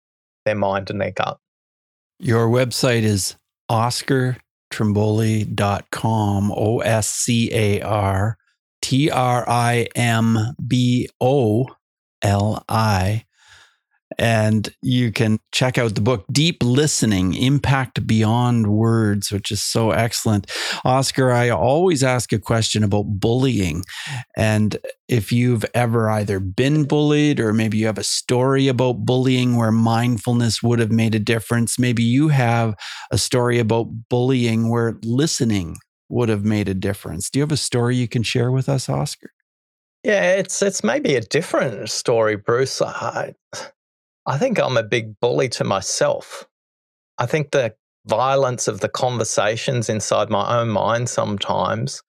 their 0.45 0.55
mind, 0.55 0.89
and 0.89 1.01
their 1.01 1.11
gut. 1.11 1.37
Your 2.19 2.47
website 2.47 3.03
is 3.03 3.35
oscartrimboli.com, 3.69 6.51
O 6.51 6.79
S 6.79 7.09
C 7.09 7.51
A 7.51 7.81
R 7.81 8.37
T 8.81 9.11
R 9.11 9.43
I 9.49 9.89
M 9.95 10.37
B 10.65 11.09
O 11.19 11.67
L 12.21 12.63
I 12.69 13.24
and 14.17 14.73
you 14.81 15.11
can 15.11 15.39
check 15.51 15.77
out 15.77 15.95
the 15.95 16.01
book 16.01 16.25
Deep 16.31 16.57
Listening 16.63 17.33
Impact 17.33 18.05
Beyond 18.05 18.67
Words, 18.67 19.31
which 19.31 19.51
is 19.51 19.61
so 19.61 19.91
excellent. 19.91 20.49
Oscar, 20.83 21.31
I 21.31 21.49
always 21.49 22.03
ask 22.03 22.31
a 22.31 22.39
question 22.39 22.83
about 22.83 23.03
bullying. 23.03 23.83
And 24.37 24.77
if 25.07 25.31
you've 25.31 25.65
ever 25.73 26.09
either 26.09 26.39
been 26.39 26.85
bullied 26.85 27.39
or 27.39 27.53
maybe 27.53 27.77
you 27.77 27.87
have 27.87 27.97
a 27.97 28.03
story 28.03 28.67
about 28.67 29.05
bullying 29.05 29.55
where 29.55 29.71
mindfulness 29.71 30.61
would 30.61 30.79
have 30.79 30.91
made 30.91 31.15
a 31.15 31.19
difference, 31.19 31.79
maybe 31.79 32.03
you 32.03 32.29
have 32.29 32.75
a 33.11 33.17
story 33.17 33.59
about 33.59 33.87
bullying 34.09 34.69
where 34.69 34.99
listening 35.03 35.77
would 36.09 36.29
have 36.29 36.45
made 36.45 36.69
a 36.69 36.73
difference. 36.73 37.29
Do 37.29 37.39
you 37.39 37.43
have 37.43 37.51
a 37.51 37.57
story 37.57 37.95
you 37.95 38.07
can 38.07 38.23
share 38.23 38.51
with 38.51 38.69
us, 38.69 38.87
Oscar? 38.87 39.31
Yeah, 40.03 40.33
it's 40.33 40.61
it's 40.61 40.83
maybe 40.83 41.15
a 41.15 41.21
different 41.21 41.89
story, 41.89 42.35
Bruce. 42.35 42.79
I, 42.79 43.33
I 44.27 44.37
think 44.37 44.59
I'm 44.59 44.77
a 44.77 44.83
big 44.83 45.19
bully 45.19 45.49
to 45.49 45.63
myself. 45.63 46.45
I 47.17 47.25
think 47.25 47.51
the 47.51 47.75
violence 48.07 48.67
of 48.67 48.79
the 48.79 48.89
conversations 48.89 49.89
inside 49.89 50.29
my 50.29 50.59
own 50.59 50.69
mind 50.69 51.09
sometimes, 51.09 52.01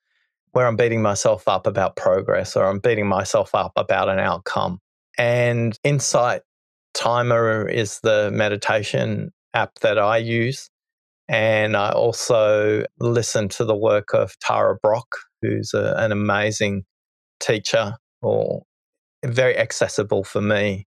where 0.53 0.67
I'm 0.67 0.77
beating 0.77 1.03
myself 1.03 1.47
up 1.47 1.67
about 1.67 1.97
progress 1.97 2.57
or 2.57 2.65
I'm 2.65 2.79
beating 2.79 3.07
myself 3.07 3.55
up 3.55 3.73
about 3.77 4.09
an 4.09 4.19
outcome. 4.19 4.79
And 5.19 5.79
Insight 5.85 6.43
Timer 6.95 7.69
is 7.69 8.01
the 8.03 8.31
meditation 8.31 9.33
app 9.53 9.79
that 9.81 9.99
I 9.99 10.17
use. 10.19 10.71
And 11.29 11.77
I 11.77 11.91
also 11.91 12.85
listen 12.99 13.49
to 13.51 13.65
the 13.65 13.77
work 13.77 14.15
of 14.15 14.39
Tara 14.39 14.77
Brach, 14.83 15.03
who's 15.43 15.75
a, 15.75 15.95
an 15.99 16.13
amazing 16.13 16.85
teacher 17.41 17.97
or 18.23 18.63
very 19.25 19.57
accessible 19.59 20.25
for 20.25 20.41
me 20.41 20.87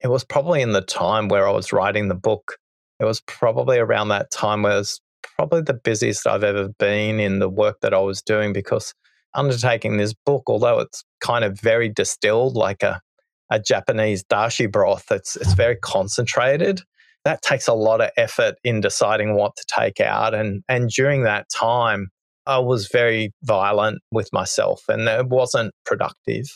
it 0.00 0.08
was 0.08 0.24
probably 0.24 0.62
in 0.62 0.72
the 0.72 0.82
time 0.82 1.28
where 1.28 1.48
I 1.48 1.52
was 1.52 1.72
writing 1.72 2.08
the 2.08 2.14
book. 2.14 2.56
It 3.00 3.04
was 3.04 3.20
probably 3.22 3.78
around 3.78 4.08
that 4.08 4.30
time 4.30 4.62
where 4.62 4.74
it 4.74 4.78
was 4.78 5.00
probably 5.36 5.62
the 5.62 5.74
busiest 5.74 6.26
I've 6.26 6.44
ever 6.44 6.68
been 6.78 7.20
in 7.20 7.38
the 7.38 7.48
work 7.48 7.80
that 7.80 7.94
I 7.94 7.98
was 7.98 8.22
doing 8.22 8.52
because 8.52 8.94
undertaking 9.34 9.96
this 9.96 10.14
book, 10.24 10.44
although 10.46 10.80
it's 10.80 11.04
kind 11.20 11.44
of 11.44 11.60
very 11.60 11.88
distilled 11.88 12.54
like 12.54 12.82
a, 12.82 13.00
a 13.50 13.60
Japanese 13.60 14.24
dashi 14.24 14.70
broth, 14.70 15.10
it's, 15.10 15.36
it's 15.36 15.52
very 15.52 15.76
concentrated. 15.76 16.80
That 17.24 17.42
takes 17.42 17.66
a 17.66 17.74
lot 17.74 18.00
of 18.00 18.10
effort 18.16 18.54
in 18.64 18.80
deciding 18.80 19.34
what 19.34 19.56
to 19.56 19.64
take 19.68 20.00
out. 20.00 20.34
And, 20.34 20.62
and 20.68 20.88
during 20.88 21.24
that 21.24 21.48
time, 21.50 22.08
I 22.46 22.58
was 22.58 22.88
very 22.88 23.32
violent 23.42 24.00
with 24.12 24.32
myself 24.32 24.84
and 24.88 25.08
it 25.08 25.28
wasn't 25.28 25.72
productive 25.84 26.46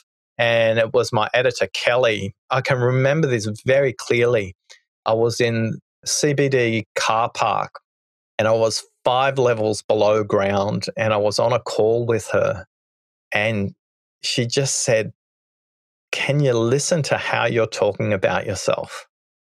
and 0.41 0.79
it 0.79 0.95
was 0.95 1.13
my 1.13 1.29
editor 1.35 1.69
Kelly. 1.75 2.35
I 2.51 2.63
can 2.63 2.79
remember 2.79 3.29
this 3.29 3.47
very 3.67 3.93
clearly. 3.93 4.57
I 5.05 5.13
was 5.13 5.39
in 5.39 5.79
CBD 6.07 6.85
car 6.97 7.31
park 7.31 7.79
and 8.39 8.49
I 8.49 8.53
was 8.53 8.83
five 9.05 9.39
levels 9.39 9.83
below 9.83 10.25
ground 10.25 10.87
and 10.97 11.13
I 11.13 11.19
was 11.19 11.39
on 11.39 11.53
a 11.53 11.61
call 11.61 12.07
with 12.07 12.27
her 12.29 12.65
and 13.35 13.75
she 14.23 14.47
just 14.47 14.83
said, 14.83 15.13
"Can 16.11 16.41
you 16.41 16.55
listen 16.55 17.03
to 17.05 17.19
how 17.19 17.45
you're 17.45 17.67
talking 17.67 18.15
about 18.15 18.47
yourself? 18.47 19.07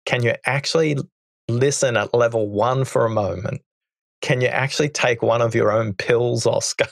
Can 0.05 0.23
you 0.23 0.35
actually 0.45 0.99
listen 1.49 1.97
at 1.97 2.13
level 2.13 2.51
1 2.51 2.85
for 2.85 3.07
a 3.07 3.11
moment? 3.11 3.63
Can 4.21 4.43
you 4.43 4.49
actually 4.49 4.91
take 4.91 5.23
one 5.23 5.41
of 5.41 5.55
your 5.55 5.73
own 5.73 5.95
pills, 5.95 6.45
Oscar?" 6.47 6.89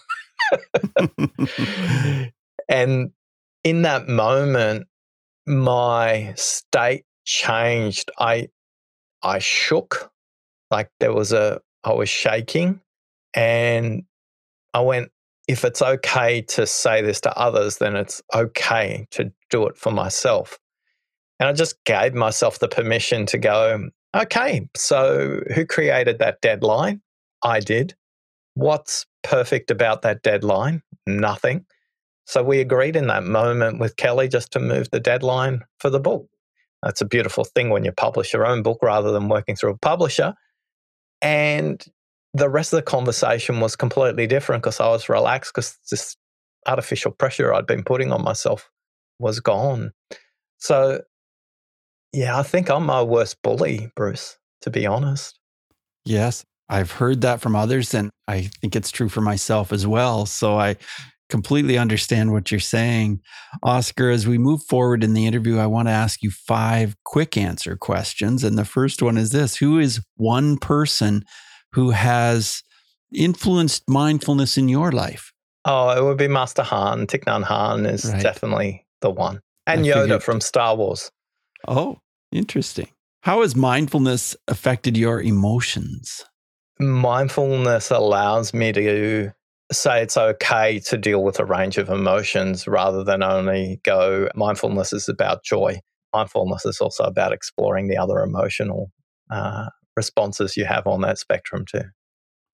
and 2.71 3.13
in 3.65 3.83
that 3.83 4.09
moment, 4.09 4.87
my 5.47 6.35
state 6.37 7.05
changed. 7.25 8.11
I 8.19 8.49
I 9.23 9.39
shook, 9.39 10.11
like 10.71 10.91
there 11.01 11.13
was 11.13 11.33
a 11.33 11.61
I 11.85 11.93
was 11.93 12.09
shaking, 12.09 12.81
and 13.35 14.05
I 14.75 14.81
went. 14.81 15.11
If 15.49 15.65
it's 15.65 15.83
okay 15.83 16.41
to 16.43 16.67
say 16.69 17.03
this 17.03 17.21
to 17.23 17.37
others, 17.37 17.79
then 17.79 17.97
it's 17.97 18.23
okay 18.33 19.09
to 19.11 19.33
do 19.51 19.67
it 19.67 19.77
for 19.77 19.91
myself. 19.91 20.57
And 21.41 21.49
I 21.49 21.53
just 21.53 21.83
gave 21.85 22.15
myself 22.15 22.61
the 22.61 22.69
permission 22.69 23.27
to 23.27 23.39
go, 23.39 23.91
okay, 24.15 24.69
so 24.77 25.41
who 25.53 25.67
created 25.67 26.21
that 26.21 26.41
deadline? 26.41 27.03
I 27.43 27.59
did. 27.59 27.97
What's 28.55 29.05
perfect 29.25 29.73
about 29.73 30.03
that 30.03 30.23
deadline? 30.23 30.83
Nothing. 31.09 31.67
So 32.25 32.43
we 32.43 32.61
agreed 32.61 32.97
in 32.97 33.09
that 33.09 33.25
moment 33.25 33.79
with 33.79 33.97
Kelly 33.97 34.29
just 34.29 34.53
to 34.53 34.61
move 34.61 34.89
the 34.91 35.01
deadline 35.01 35.63
for 35.79 35.91
the 35.91 36.01
book. 36.01 36.27
That's 36.83 37.01
a 37.01 37.07
beautiful 37.07 37.45
thing 37.45 37.71
when 37.71 37.85
you 37.85 37.93
publish 37.93 38.33
your 38.33 38.47
own 38.47 38.63
book 38.63 38.79
rather 38.83 39.13
than 39.13 39.29
working 39.29 39.57
through 39.57 39.71
a 39.73 39.79
publisher. 39.79 40.35
And 41.21 41.85
the 42.35 42.49
rest 42.49 42.73
of 42.73 42.79
the 42.79 42.83
conversation 42.83 43.61
was 43.61 43.77
completely 43.77 44.27
different 44.27 44.63
because 44.63 44.81
I 44.81 44.89
was 44.89 45.09
relaxed 45.09 45.53
because 45.55 45.79
this 45.91 46.17
artificial 46.67 47.13
pressure 47.13 47.53
I'd 47.53 47.67
been 47.67 47.85
putting 47.85 48.13
on 48.13 48.23
myself 48.23 48.71
was 49.19 49.41
gone. 49.41 49.93
So, 50.59 51.03
yeah, 52.13 52.39
I 52.39 52.43
think 52.43 52.71
I'm 52.71 52.87
my 52.87 53.03
worst 53.03 53.37
bully, 53.43 53.91
Bruce, 53.95 54.39
to 54.63 54.71
be 54.71 54.87
honest. 54.87 55.39
Yes, 56.05 56.45
I've 56.69 56.91
heard 56.91 57.21
that 57.21 57.41
from 57.41 57.55
others, 57.55 57.95
and 57.95 58.11
I 58.27 58.51
think 58.61 58.75
it's 58.75 58.91
true 58.91 59.09
for 59.09 59.21
myself 59.21 59.73
as 59.73 59.87
well. 59.87 60.27
So 60.27 60.59
I 60.59 60.77
completely 61.33 61.79
understand 61.79 62.31
what 62.31 62.51
you're 62.51 62.61
saying. 62.61 63.19
Oscar, 63.63 64.11
as 64.11 64.27
we 64.27 64.37
move 64.37 64.63
forward 64.65 65.03
in 65.03 65.15
the 65.15 65.27
interview, 65.27 65.57
I 65.59 65.67
want 65.67 65.89
to 65.89 65.93
ask 65.93 66.23
you 66.23 66.31
five 66.31 66.95
quick 67.05 67.39
answer 67.39 67.75
questions. 67.75 68.45
And 68.45 68.59
the 68.59 68.67
first 68.67 69.03
one 69.03 69.17
is 69.17 69.31
this 69.31 69.57
Who 69.57 69.79
is 69.79 70.03
one 70.17 70.59
person 70.59 71.25
who 71.73 71.91
has 71.91 72.63
influenced 73.15 73.89
mindfulness 73.89 74.59
in 74.59 74.69
your 74.69 74.93
life? 74.93 75.33
Oh, 75.65 75.89
it 75.89 76.05
would 76.05 76.19
be 76.19 76.29
Master 76.29 76.63
Hanh. 76.63 77.07
Thich 77.07 77.25
Nhat 77.25 77.45
Hanh 77.45 77.91
is 77.91 78.05
right. 78.05 78.23
definitely 78.23 78.87
the 79.01 79.11
one. 79.11 79.41
And 79.67 79.81
I 79.81 79.85
Yoda 79.85 80.03
figured. 80.03 80.23
from 80.23 80.41
Star 80.43 80.77
Wars. 80.77 81.11
Oh, 81.67 82.01
interesting. 82.31 82.89
How 83.23 83.41
has 83.41 83.57
mindfulness 83.57 84.37
affected 84.49 84.99
your 84.99 85.23
emotions? 85.23 86.27
Mindfulness 86.79 87.91
allows 87.91 88.53
me 88.53 88.73
to 88.73 89.33
say 89.73 90.03
it's 90.03 90.17
okay 90.17 90.79
to 90.81 90.97
deal 90.97 91.23
with 91.23 91.39
a 91.39 91.45
range 91.45 91.79
of 91.79 91.89
emotions 91.89 92.67
rather 92.67 93.05
than 93.05 93.23
only 93.23 93.81
go, 93.85 94.29
mindfulness 94.35 94.93
is 94.93 95.09
about 95.09 95.45
joy. 95.45 95.81
Mindfulness 96.13 96.65
is 96.65 96.81
also 96.81 97.05
about 97.05 97.33
exploring 97.33 97.89
the 97.89 97.97
other 97.97 98.21
emotional 98.21 98.91
uh, 99.31 99.67
responses 99.97 100.57
you 100.57 100.65
have 100.65 100.87
on 100.87 101.01
that 101.03 101.19
spectrum 101.19 101.65
too. 101.71 101.83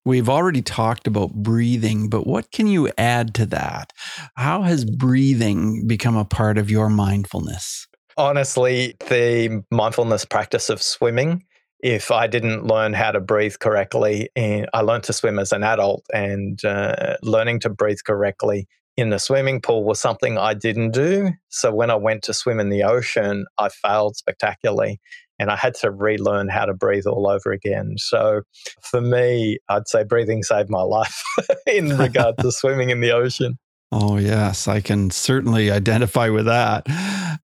We've 0.05 0.29
already 0.29 0.63
talked 0.63 1.07
about 1.07 1.35
breathing, 1.35 2.09
but 2.09 2.27
what 2.27 2.51
can 2.51 2.67
you 2.67 2.91
add 2.97 3.35
to 3.35 3.47
that? 3.47 3.93
How 4.37 4.63
has 4.63 4.85
breathing 4.85 5.87
become 5.87 6.17
a 6.17 6.25
part 6.25 6.57
of 6.57 6.71
your 6.71 6.89
mindfulness? 6.89 7.87
Honestly, 8.17 8.95
the 9.09 9.63
mindfulness 9.71 10.25
practice 10.25 10.71
of 10.71 10.83
swimming 10.83 11.45
if 11.81 12.11
I 12.11 12.27
didn't 12.27 12.67
learn 12.67 12.93
how 12.93 13.13
to 13.13 13.21
breathe 13.21 13.57
correctly. 13.61 14.31
And 14.35 14.69
I 14.73 14.81
learned 14.81 15.05
to 15.05 15.13
swim 15.13 15.39
as 15.39 15.53
an 15.53 15.63
adult, 15.63 16.05
and 16.13 16.63
uh, 16.65 17.17
learning 17.23 17.61
to 17.61 17.71
breathe 17.71 18.01
correctly 18.07 18.69
in 18.99 19.11
the 19.11 19.19
swimming 19.21 19.61
pool 19.61 19.85
was 19.85 20.01
something 20.01 20.39
I 20.39 20.55
didn't 20.55 20.91
do. 20.91 21.31
So 21.51 21.73
when 21.73 21.89
I 21.89 21.95
went 21.95 22.25
to 22.25 22.35
swim 22.35 22.59
in 22.59 22.69
the 22.69 22.83
ocean, 22.83 23.47
I 23.57 23.69
failed 23.69 24.17
spectacularly. 24.17 25.01
And 25.39 25.53
I 25.53 25.57
had 25.57 25.75
to 25.75 25.93
relearn 25.93 26.49
how 26.49 26.65
to 26.65 26.75
breathe 26.75 27.07
all 27.07 27.29
over 27.29 27.53
again. 27.53 27.95
So 27.99 28.43
for 28.83 29.01
me, 29.01 29.59
I'd 29.69 29.87
say 29.87 30.03
breathing 30.03 30.43
saved 30.43 30.69
my 30.69 30.83
life 30.83 31.23
in 31.69 31.91
regard 31.97 32.39
to 32.39 32.51
swimming 32.51 32.91
in 32.91 33.01
the 33.01 33.13
ocean. 33.13 33.57
Oh, 33.91 34.19
yes, 34.19 34.69
I 34.69 34.81
can 34.81 35.11
certainly 35.11 35.71
identify 35.71 36.29
with 36.29 36.45
that. 36.47 36.87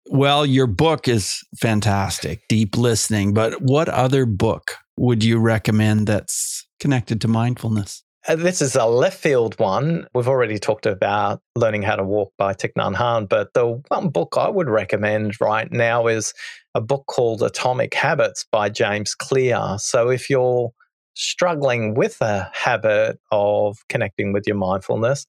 Well, 0.05 0.45
your 0.45 0.67
book 0.67 1.07
is 1.07 1.43
fantastic, 1.57 2.47
Deep 2.47 2.77
Listening. 2.77 3.33
But 3.33 3.61
what 3.61 3.89
other 3.89 4.25
book 4.25 4.75
would 4.97 5.23
you 5.23 5.37
recommend 5.39 6.07
that's 6.07 6.65
connected 6.79 7.21
to 7.21 7.27
mindfulness? 7.27 8.03
Uh, 8.27 8.35
this 8.35 8.61
is 8.61 8.75
a 8.75 8.85
left 8.85 9.17
field 9.17 9.57
one. 9.59 10.07
We've 10.13 10.27
already 10.27 10.59
talked 10.59 10.85
about 10.85 11.41
Learning 11.55 11.81
How 11.81 11.95
to 11.95 12.03
Walk 12.03 12.33
by 12.37 12.53
Thich 12.53 12.73
Nhat 12.77 12.95
Hanh, 12.95 13.27
but 13.27 13.53
the 13.53 13.81
one 13.87 14.09
book 14.09 14.35
I 14.37 14.49
would 14.49 14.69
recommend 14.69 15.39
right 15.39 15.71
now 15.71 16.07
is 16.07 16.33
a 16.75 16.81
book 16.81 17.05
called 17.07 17.41
Atomic 17.41 17.93
Habits 17.93 18.45
by 18.51 18.69
James 18.69 19.15
Clear. 19.15 19.77
So 19.79 20.09
if 20.09 20.29
you're 20.29 20.71
struggling 21.15 21.95
with 21.95 22.21
a 22.21 22.49
habit 22.53 23.19
of 23.31 23.77
connecting 23.89 24.31
with 24.31 24.43
your 24.47 24.57
mindfulness, 24.57 25.25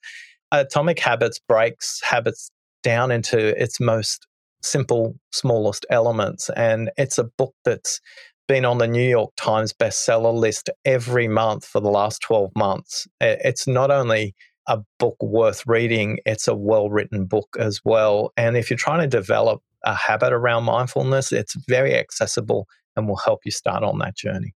Atomic 0.53 0.99
Habits 0.99 1.39
breaks 1.49 2.01
habits 2.03 2.51
down 2.83 3.11
into 3.11 3.39
its 3.61 3.81
most 3.81 4.27
simple, 4.63 5.15
smallest 5.33 5.87
elements. 5.91 6.51
And 6.57 6.91
it's 6.97 7.19
a 7.19 7.25
book 7.25 7.55
that's 7.65 8.01
been 8.49 8.65
on 8.65 8.79
the 8.79 8.89
New 8.89 9.09
York 9.09 9.31
Times 9.37 9.73
bestseller 9.73 10.35
list 10.35 10.71
every 10.85 11.29
month 11.29 11.65
for 11.65 11.81
the 11.81 11.91
last 11.91 12.21
12 12.23 12.51
months. 12.57 13.07
It's 13.21 13.69
not 13.69 13.91
only 13.91 14.35
a 14.67 14.81
book 14.99 15.17
worth 15.23 15.67
reading, 15.67 16.19
it's 16.27 16.49
a 16.49 16.55
well 16.55 16.91
written 16.91 17.27
book 17.27 17.49
as 17.59 17.81
well. 17.85 18.33
And 18.37 18.57
if 18.57 18.71
you're 18.71 18.77
trying 18.77 19.01
to 19.01 19.07
develop 19.07 19.63
a 19.85 19.95
habit 19.95 20.33
around 20.33 20.65
mindfulness, 20.65 21.33
it's 21.33 21.55
very 21.69 21.95
accessible 21.95 22.67
and 22.97 23.09
will 23.09 23.17
help 23.17 23.41
you 23.45 23.53
start 23.53 23.85
on 23.85 23.99
that 23.99 24.17
journey. 24.17 24.55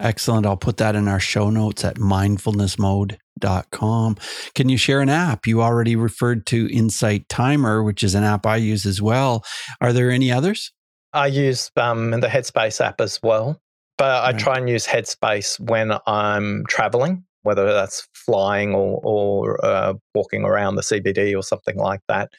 Excellent. 0.00 0.46
I'll 0.46 0.56
put 0.56 0.78
that 0.78 0.96
in 0.96 1.06
our 1.06 1.20
show 1.20 1.50
notes 1.50 1.84
at 1.84 1.96
mindfulnessmode.com. 1.96 4.16
Can 4.54 4.68
you 4.68 4.76
share 4.76 5.00
an 5.00 5.08
app? 5.08 5.46
You 5.46 5.62
already 5.62 5.94
referred 5.94 6.46
to 6.46 6.68
Insight 6.72 7.28
Timer, 7.28 7.80
which 7.82 8.02
is 8.02 8.16
an 8.16 8.24
app 8.24 8.44
I 8.44 8.56
use 8.56 8.84
as 8.86 9.00
well. 9.00 9.44
Are 9.80 9.92
there 9.92 10.10
any 10.10 10.32
others? 10.32 10.72
I 11.12 11.28
use 11.28 11.70
um, 11.76 12.10
the 12.10 12.26
Headspace 12.26 12.84
app 12.84 13.00
as 13.00 13.20
well, 13.22 13.60
but 13.96 14.24
I 14.24 14.32
right. 14.32 14.38
try 14.38 14.58
and 14.58 14.68
use 14.68 14.84
Headspace 14.84 15.60
when 15.60 15.92
I'm 16.08 16.64
traveling, 16.66 17.24
whether 17.42 17.72
that's 17.72 18.08
flying 18.14 18.74
or, 18.74 19.00
or 19.04 19.64
uh, 19.64 19.94
walking 20.12 20.44
around 20.44 20.74
the 20.74 20.82
CBD 20.82 21.36
or 21.36 21.44
something 21.44 21.76
like 21.76 22.00
that, 22.08 22.32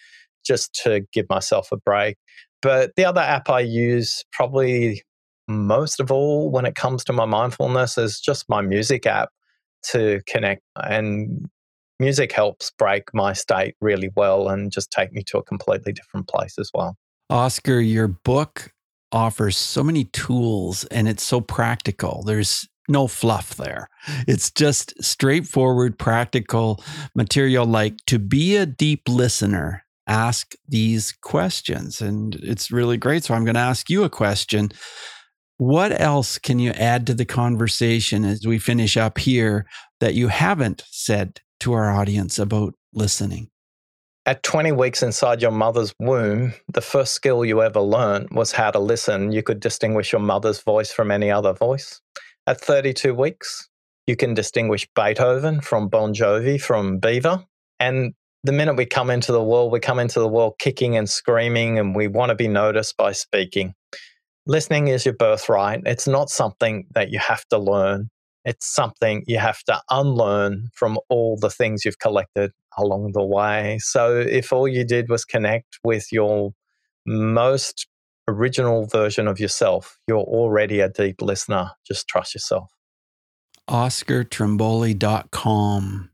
just 0.45 0.73
to 0.83 1.05
give 1.13 1.29
myself 1.29 1.71
a 1.71 1.77
break. 1.77 2.17
But 2.61 2.91
the 2.97 3.05
other 3.05 3.21
app 3.21 3.49
I 3.49 3.61
use 3.61 4.25
probably 4.33 5.03
most 5.47 5.99
of 5.99 6.11
all 6.11 6.49
when 6.49 6.65
it 6.65 6.75
comes 6.75 7.03
to 7.05 7.13
my 7.13 7.25
mindfulness 7.25 7.97
is 7.97 8.19
just 8.19 8.49
my 8.49 8.61
music 8.61 9.05
app 9.05 9.29
to 9.83 10.21
connect 10.27 10.61
and 10.83 11.47
music 11.99 12.31
helps 12.31 12.71
break 12.77 13.13
my 13.13 13.33
state 13.33 13.75
really 13.79 14.09
well 14.15 14.49
and 14.49 14.71
just 14.71 14.91
take 14.91 15.13
me 15.13 15.23
to 15.23 15.37
a 15.37 15.43
completely 15.43 15.93
different 15.93 16.27
place 16.27 16.57
as 16.59 16.69
well. 16.73 16.97
Oscar, 17.29 17.79
your 17.79 18.07
book 18.07 18.71
offers 19.11 19.55
so 19.57 19.83
many 19.83 20.05
tools 20.05 20.83
and 20.85 21.07
it's 21.07 21.23
so 21.23 21.39
practical. 21.39 22.23
There's 22.23 22.67
no 22.87 23.07
fluff 23.07 23.55
there. 23.55 23.89
It's 24.27 24.51
just 24.51 24.93
straightforward, 25.03 25.97
practical 25.97 26.83
material 27.15 27.65
like 27.65 27.97
to 28.07 28.19
be 28.19 28.55
a 28.55 28.65
deep 28.65 29.07
listener, 29.07 29.85
ask 30.07 30.53
these 30.67 31.13
questions. 31.13 32.01
And 32.01 32.35
it's 32.35 32.71
really 32.71 32.97
great. 32.97 33.23
So 33.23 33.33
I'm 33.33 33.45
going 33.45 33.55
to 33.55 33.61
ask 33.61 33.89
you 33.89 34.03
a 34.03 34.09
question. 34.09 34.71
What 35.57 35.99
else 35.99 36.37
can 36.37 36.59
you 36.59 36.71
add 36.71 37.07
to 37.07 37.13
the 37.13 37.25
conversation 37.25 38.25
as 38.25 38.45
we 38.45 38.59
finish 38.59 38.97
up 38.97 39.17
here 39.17 39.65
that 40.01 40.13
you 40.13 40.27
haven't 40.27 40.83
said 40.91 41.39
to 41.61 41.71
our 41.71 41.89
audience 41.91 42.37
about 42.37 42.73
listening? 42.93 43.49
At 44.25 44.43
20 44.43 44.73
weeks 44.73 45.01
inside 45.01 45.41
your 45.41 45.51
mother's 45.51 45.93
womb, 45.99 46.53
the 46.67 46.81
first 46.81 47.13
skill 47.13 47.45
you 47.45 47.61
ever 47.61 47.79
learned 47.79 48.29
was 48.31 48.51
how 48.51 48.71
to 48.71 48.79
listen. 48.79 49.31
You 49.31 49.43
could 49.43 49.61
distinguish 49.61 50.11
your 50.11 50.21
mother's 50.21 50.61
voice 50.61 50.91
from 50.91 51.09
any 51.09 51.31
other 51.31 51.53
voice. 51.53 52.01
At 52.47 52.59
32 52.59 53.13
weeks, 53.13 53.69
you 54.07 54.17
can 54.17 54.33
distinguish 54.33 54.87
Beethoven 54.93 55.61
from 55.61 55.87
Bon 55.87 56.13
Jovi 56.13 56.59
from 56.59 56.99
Bieber. 56.99 57.45
And 57.79 58.13
the 58.43 58.51
minute 58.51 58.75
we 58.75 58.85
come 58.85 59.09
into 59.09 59.31
the 59.31 59.43
world, 59.43 59.71
we 59.71 59.79
come 59.79 59.99
into 59.99 60.19
the 60.19 60.27
world 60.27 60.55
kicking 60.59 60.97
and 60.97 61.09
screaming, 61.09 61.79
and 61.79 61.95
we 61.95 62.07
want 62.07 62.29
to 62.29 62.35
be 62.35 62.47
noticed 62.47 62.97
by 62.97 63.13
speaking 63.13 63.73
listening 64.45 64.87
is 64.87 65.05
your 65.05 65.15
birthright. 65.15 65.81
It's 65.85 66.07
not 66.07 66.29
something 66.29 66.87
that 66.91 67.11
you 67.11 67.19
have 67.19 67.45
to 67.49 67.57
learn. 67.57 68.09
It's 68.43 68.67
something 68.67 69.23
you 69.25 69.39
have 69.39 69.63
to 69.63 69.81
unlearn 69.89 70.69
from 70.73 70.99
all 71.09 71.37
the 71.37 71.49
things 71.49 71.83
you've 71.83 71.99
collected 71.99 72.51
along 72.77 73.13
the 73.13 73.25
way. 73.25 73.79
So 73.81 74.19
if 74.19 74.53
all 74.53 74.67
you 74.67 74.85
did 74.85 75.09
was 75.09 75.25
connect 75.25 75.79
with 75.83 76.11
your 76.11 76.51
most 77.05 77.87
original 78.27 78.85
version 78.85 79.27
of 79.27 79.39
yourself, 79.39 79.97
you're 80.07 80.19
already 80.19 80.79
a 80.79 80.89
deep 80.89 81.21
listener. 81.21 81.71
Just 81.87 82.07
trust 82.07 82.35
yourself. 82.35 82.71
OscarTrimboli.com, 83.69 86.09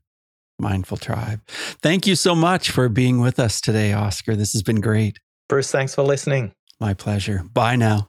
Mindful 0.58 0.96
Tribe. 0.96 1.40
Thank 1.46 2.06
you 2.06 2.16
so 2.16 2.34
much 2.34 2.70
for 2.70 2.88
being 2.88 3.20
with 3.20 3.38
us 3.38 3.60
today, 3.60 3.92
Oscar. 3.92 4.34
This 4.36 4.54
has 4.54 4.62
been 4.62 4.80
great. 4.80 5.18
Bruce, 5.50 5.70
thanks 5.70 5.94
for 5.94 6.02
listening. 6.02 6.54
My 6.80 6.94
pleasure. 6.94 7.44
Bye 7.52 7.76
now. 7.76 8.08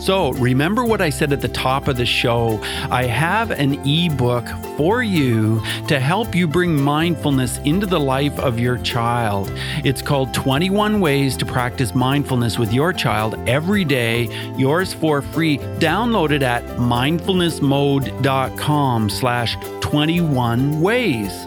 So, 0.00 0.32
remember 0.32 0.84
what 0.84 1.00
I 1.02 1.10
said 1.10 1.32
at 1.32 1.42
the 1.42 1.48
top 1.48 1.86
of 1.86 1.96
the 1.96 2.06
show? 2.06 2.58
I 2.90 3.04
have 3.04 3.50
an 3.50 3.74
ebook 3.86 4.48
for 4.78 5.02
you 5.02 5.60
to 5.88 6.00
help 6.00 6.34
you 6.34 6.48
bring 6.48 6.74
mindfulness 6.74 7.58
into 7.58 7.84
the 7.86 8.00
life 8.00 8.40
of 8.40 8.58
your 8.58 8.78
child. 8.78 9.52
It's 9.84 10.00
called 10.00 10.32
21 10.32 11.00
Ways 11.00 11.36
to 11.36 11.44
Practice 11.44 11.94
Mindfulness 11.94 12.58
with 12.58 12.72
Your 12.72 12.94
Child 12.94 13.38
Every 13.46 13.84
Day. 13.84 14.30
Yours 14.56 14.94
for 14.94 15.20
free. 15.20 15.58
Download 15.78 16.30
it 16.30 16.42
at 16.42 16.64
mindfulnessmode.com 16.64 19.10
slash 19.10 19.56
21 19.80 20.80
ways. 20.80 21.46